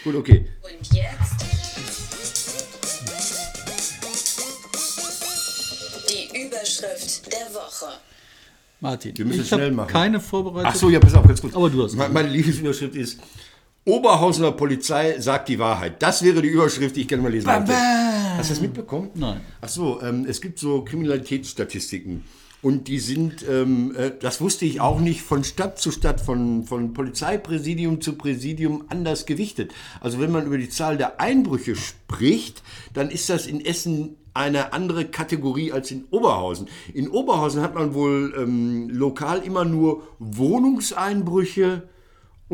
[0.04, 0.46] Gut, okay.
[0.62, 1.44] Und jetzt
[6.08, 7.86] die Überschrift der Woche.
[8.80, 9.88] Martin, Wir müssen ich schnell machen.
[9.90, 10.72] keine vorbereitet.
[10.72, 11.54] Ach so, ja, pass auf, ganz kurz.
[11.54, 13.18] Aber du hast Me- Meine Lieblingsüberschrift ist
[13.86, 16.02] Oberhausener Polizei sagt die Wahrheit.
[16.02, 17.74] Das wäre die Überschrift, die ich gerne mal lesen möchte.
[18.36, 19.10] Hast du das mitbekommen?
[19.14, 19.40] Nein.
[19.60, 22.24] Ach so, ähm, es gibt so Kriminalitätsstatistiken.
[22.62, 26.64] Und die sind, ähm, äh, das wusste ich auch nicht, von Stadt zu Stadt, von,
[26.64, 29.74] von Polizeipräsidium zu Präsidium anders gewichtet.
[30.00, 32.62] Also wenn man über die Zahl der Einbrüche spricht,
[32.94, 36.68] dann ist das in Essen eine andere Kategorie als in Oberhausen.
[36.94, 41.82] In Oberhausen hat man wohl ähm, lokal immer nur Wohnungseinbrüche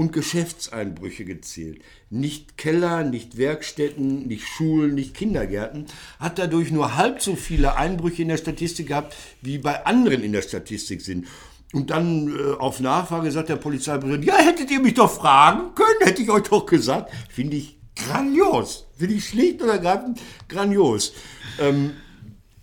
[0.01, 1.83] und Geschäftseinbrüche gezählt.
[2.09, 5.85] Nicht Keller, nicht Werkstätten, nicht Schulen, nicht Kindergärten.
[6.19, 10.33] Hat dadurch nur halb so viele Einbrüche in der Statistik gehabt, wie bei anderen in
[10.33, 11.27] der Statistik sind.
[11.75, 16.01] Und dann äh, auf Nachfrage sagt der Polizeipräsident, ja, hättet ihr mich doch fragen können,
[16.01, 17.13] hätte ich euch doch gesagt.
[17.29, 18.87] Finde ich grandios.
[18.97, 21.13] Finde ich schlicht und ergreifend grandios.
[21.59, 21.91] Ähm,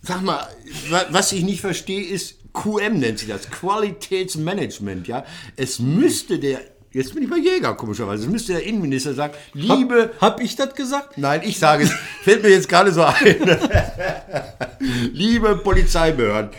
[0.02, 0.44] sag mal,
[0.90, 5.24] wa- was ich nicht verstehe, ist QM nennt sich das, Qualitätsmanagement, ja.
[5.54, 6.60] Es müsste der,
[6.92, 10.74] jetzt bin ich bei Jäger, komischerweise, es müsste der Innenminister sagen, liebe, Hab ich das
[10.74, 11.18] gesagt?
[11.18, 13.58] nein, ich sage es, fällt mir jetzt gerade so ein,
[15.12, 16.50] liebe Polizeibehörden,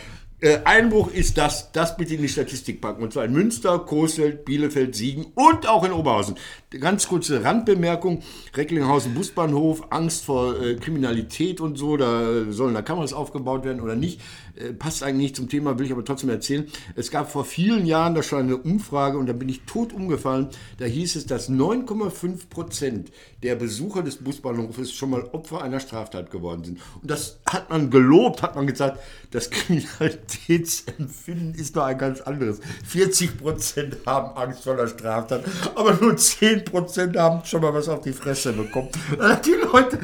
[0.42, 3.02] äh, Einbruch ist das, das bitte in die Statistik packen.
[3.02, 6.36] Und zwar in Münster, Coesfeld, Bielefeld, Siegen und auch in Oberhausen.
[6.70, 8.22] Ganz kurze Randbemerkung.
[8.54, 11.98] Recklinghausen Busbahnhof, Angst vor äh, Kriminalität und so.
[11.98, 14.20] Da sollen da Kameras aufgebaut werden oder nicht.
[14.56, 16.66] Äh, passt eigentlich nicht zum Thema, will ich aber trotzdem erzählen.
[16.96, 20.48] Es gab vor vielen Jahren da schon eine Umfrage und da bin ich tot umgefallen.
[20.78, 23.10] Da hieß es, dass 9,5 Prozent
[23.42, 26.80] der Besucher des Busbahnhofes schon mal Opfer einer Straftat geworden sind.
[27.00, 28.98] Und das hat man gelobt, hat man gesagt,
[29.30, 32.60] das Kriminalitätsempfinden ist doch ein ganz anderes.
[32.84, 37.88] 40 Prozent haben Angst vor der Straftat, aber nur 10 Prozent haben schon mal was
[37.88, 38.90] auf die Fresse bekommen.
[39.18, 40.00] Hat die Leute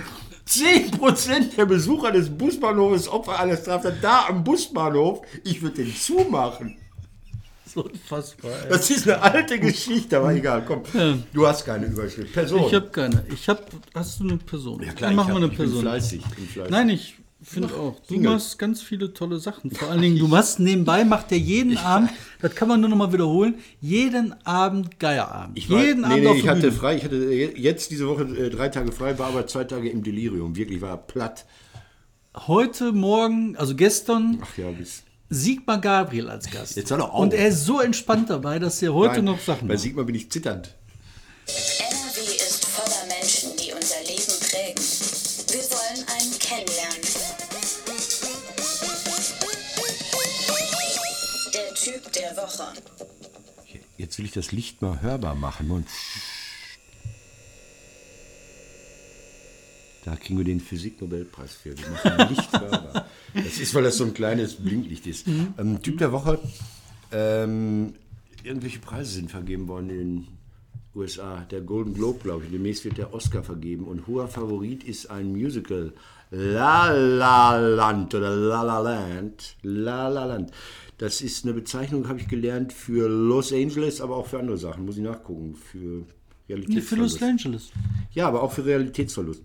[0.49, 5.23] 10% der Besucher des Busbahnhofes Opfer einer Straftat da am Busbahnhof.
[5.45, 6.77] Ich würde den zumachen.
[7.67, 8.53] So unfassbar.
[8.65, 8.69] Ey.
[8.71, 10.65] Das ist eine alte Geschichte, aber egal.
[10.65, 10.83] Komm,
[11.33, 12.33] du hast keine Überschrift.
[12.33, 12.65] Person.
[12.69, 13.25] Ich habe keine.
[13.29, 13.63] Ich habe.
[13.93, 14.83] Hast du eine Person?
[14.83, 15.81] Ja, klar, Dann machen wir eine ich bin Person.
[15.83, 16.71] fleißig, ich bin fleißig.
[16.71, 17.97] Nein, ich finde auch.
[18.09, 18.33] Du Jingle.
[18.33, 19.71] machst ganz viele tolle Sachen.
[19.71, 22.97] Vor allen Dingen, du machst nebenbei, macht er jeden Abend, das kann man nur noch
[22.97, 25.57] mal wiederholen, jeden Abend Geierabend.
[25.57, 26.73] Ich war, jeden nee, Abend nee, auf ich der hatte Bühne.
[26.73, 26.97] frei.
[26.97, 27.17] Ich hatte
[27.57, 30.57] jetzt diese Woche äh, drei Tage frei, war aber zwei Tage im Delirium.
[30.57, 31.47] Wirklich war platt.
[32.47, 35.05] Heute Morgen, also gestern, Ach ja, bis.
[35.29, 36.77] Sigmar Gabriel als Gast.
[36.77, 37.13] Jetzt auf.
[37.15, 39.83] Und er ist so entspannt dabei, dass er heute Nein, noch Sachen Bei macht.
[39.83, 40.75] Sigmar bin ich zitternd.
[52.59, 52.75] Woche.
[53.99, 55.71] Jetzt will ich das Licht mal hörbar machen.
[55.71, 55.87] Und
[60.05, 61.77] da kriegen wir den Physiknobelpreis für.
[61.77, 63.07] Wir machen Licht hörbar.
[63.35, 65.27] Das ist, weil das so ein kleines Blinklicht ist.
[65.27, 66.39] Ähm, typ der Woche.
[67.13, 67.95] Ähm,
[68.43, 70.29] irgendwelche Preise sind vergeben worden in den
[70.95, 71.47] USA.
[71.51, 72.51] Der Golden Globe, glaube ich.
[72.51, 73.85] Demnächst wird der Oscar vergeben.
[73.85, 75.93] Und hoher Favorit ist ein Musical.
[76.31, 79.57] La La Land oder La La Land.
[79.63, 80.51] La La Land.
[80.99, 84.87] Das ist eine Bezeichnung, habe ich gelernt, für Los Angeles, aber auch für andere Sachen.
[84.87, 85.55] Muss ich nachgucken.
[85.55, 86.05] Für
[86.49, 87.21] Nee, für Realitätsverlust.
[87.21, 87.71] Los Angeles.
[88.13, 89.43] Ja, aber auch für Realitätsverlust.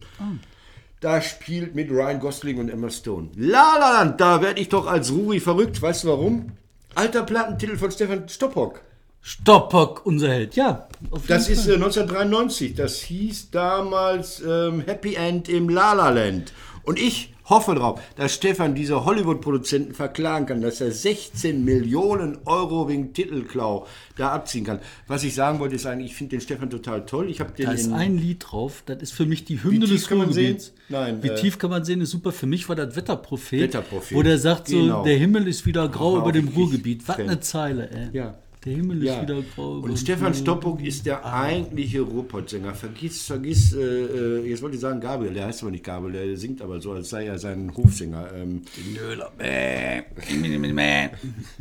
[1.00, 3.30] Da spielt mit Ryan Gosling und Emma Stone.
[3.36, 5.82] La La Land, da werde ich doch als Ruri verrückt.
[5.82, 6.52] Weißt du warum?
[6.94, 8.82] Alter Plattentitel von Stefan Stoppock.
[9.24, 10.56] Stoppock, unser Held.
[10.56, 10.88] Ja,
[11.28, 12.76] Das ist äh, 1993.
[12.76, 16.54] Das hieß damals ähm, Happy End im La La Land.
[16.84, 22.90] Und ich hoffe drauf, dass Stefan diese Hollywood-Produzenten verklagen kann, dass er 16 Millionen Euro
[22.90, 23.86] wegen Titelklau
[24.18, 24.80] da abziehen kann.
[25.08, 27.30] Was ich sagen wollte, ist eigentlich, ich finde den Stefan total toll.
[27.30, 29.82] Ich habe den Da ist in, ein Lied drauf, das ist für mich die Hymne
[29.82, 30.66] tief des kann man Ruhrgebiets.
[30.66, 30.76] sehen?
[30.90, 32.32] Nein, Wie äh, tief kann man sehen, ist super.
[32.32, 34.18] Für mich war das Wetterprophet, Wetterprophet.
[34.18, 35.04] wo der sagt so, Genau.
[35.04, 36.48] der Himmel ist wieder grau Aha, über dem.
[36.48, 37.08] Ruhrgebiet.
[37.08, 38.10] Was eine Zeile, ey.
[38.14, 38.36] Ja.
[38.64, 39.16] Der Himmel Ja.
[39.16, 40.34] ist wieder grau Und Stefan.
[40.36, 42.76] Stoppuck ist der eigentliche Ruhrpott-Sänger.
[42.76, 46.38] Vergiss, vergiss, äh, äh, jetzt wollte ich sagen Gabriel, der heißt aber nicht Gabriel, der
[46.38, 48.30] singt aber so, als sei er sein Hofsänger.
[48.36, 48.62] Ähm,
[48.94, 49.32] Nöler.
[49.36, 50.04] Bäh.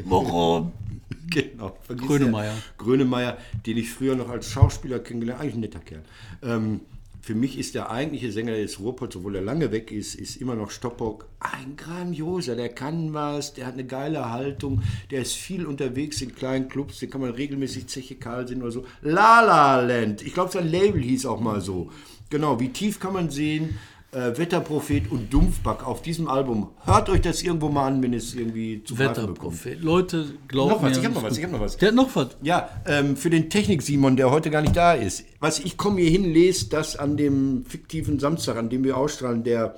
[0.05, 0.73] Warum?
[1.31, 1.77] genau.
[1.87, 2.53] Vergiss Grönemeyer.
[2.53, 6.03] der- Grönemeyer, den ich früher noch als Schauspieler kennengelernt eigentlich ein netter Kerl.
[6.43, 6.81] Ähm,
[7.23, 10.55] für mich ist der eigentliche Sänger des Ruhrpott, obwohl er lange weg ist, ist immer
[10.55, 11.27] noch Stoppock.
[11.41, 16.35] Ein grandioser, der kann was, der hat eine geile Haltung, der ist viel unterwegs in
[16.35, 18.85] kleinen Clubs, den kann man regelmäßig Zeche Karl sehen oder so.
[19.03, 21.91] La La Land, ich glaube sein Label hieß auch mal so.
[22.31, 23.79] Genau, wie tief kann man sehen?
[24.13, 26.71] Äh, Wetterprophet und Dumpfback auf diesem Album.
[26.85, 28.99] Hört euch das irgendwo mal an, wenn es irgendwie zu.
[28.99, 29.81] Wetterprophet.
[29.83, 31.77] Leute, glauben Noch was, mir, ich hab noch was, ich hab noch was.
[31.77, 32.31] Der hat noch was.
[32.43, 35.25] Ja, ähm, für den Technik-Simon, der heute gar nicht da ist.
[35.39, 39.45] Was ich komme hier hin, lese das an dem fiktiven Samstag, an dem wir ausstrahlen,
[39.45, 39.77] der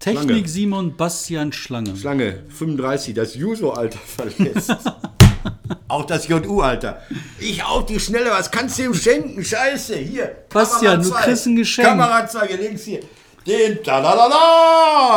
[0.00, 0.48] Technik Schlange.
[0.48, 1.96] Simon Bastian Schlange.
[1.96, 4.76] Schlange 35, das Juso-Alter verlässt.
[5.88, 7.00] Auch das JU-Alter.
[7.38, 9.42] Ich auf die Schnelle, was kannst du ihm schenken?
[9.44, 10.36] Scheiße, hier.
[10.50, 11.88] Bastian, du kriegst ein Geschenk.
[11.88, 13.00] Kamera 2, hier links hier.
[13.46, 14.28] Den da da da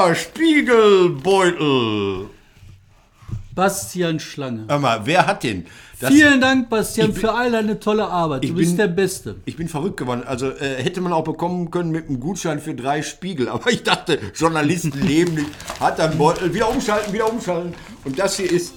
[0.08, 2.30] da Spiegelbeutel.
[3.54, 4.66] Bastian Schlange.
[4.70, 5.66] Hör mal, wer hat den?
[6.00, 8.44] Das, Vielen Dank, Bastian, bin- für all deine tolle Arbeit.
[8.44, 9.36] Du Ich bist bin- der Beste.
[9.46, 10.24] Ich bin verrückt geworden.
[10.26, 13.50] Also äh, hätte man auch bekommen können mit einem Gutschein für drei Spiegel.
[13.50, 15.50] Aber ich dachte, Journalisten leben nicht.
[15.80, 16.52] Hat dann Beutel.
[16.54, 17.74] Wieder umschalten, wieder umschalten.
[18.04, 18.74] Und das hier ist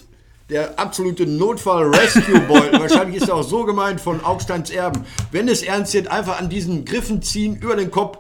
[0.51, 2.81] der absolute Notfall-Rescue-Beutel.
[2.81, 5.05] Wahrscheinlich ist er auch so gemeint von Augsteins Erben.
[5.33, 8.19] Wenn es ernst wird, einfach an diesen Griffen ziehen, über den Kopf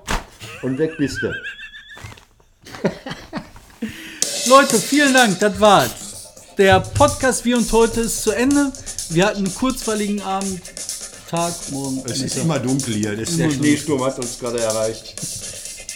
[0.62, 1.32] und weg bist du.
[4.48, 5.90] Leute, vielen Dank, das war's.
[6.56, 8.72] Der Podcast Wie und Heute ist zu Ende.
[9.10, 10.60] Wir hatten einen kurzweiligen Abend,
[11.28, 12.02] Tag, morgen.
[12.04, 12.42] Es ist Mittag.
[12.44, 13.16] immer dunkel hier.
[13.16, 15.14] Der Schneesturm hat uns gerade erreicht.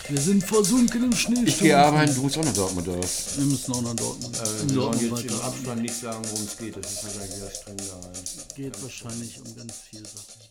[0.09, 1.43] Wir sind versunken im Schnee.
[1.45, 3.37] Ich gehe arbeiten, du musst auch noch Dortmund aus.
[3.37, 4.35] Wir müssen auch nach Dortmund.
[4.41, 5.45] Wir In sollen Dortmund jetzt im weiter.
[5.45, 6.77] Abspann nicht sagen, worum es geht.
[6.77, 8.23] Das ist wahrscheinlich wieder streng da rein.
[8.57, 10.48] Geht wahrscheinlich um ganz viele Sachen.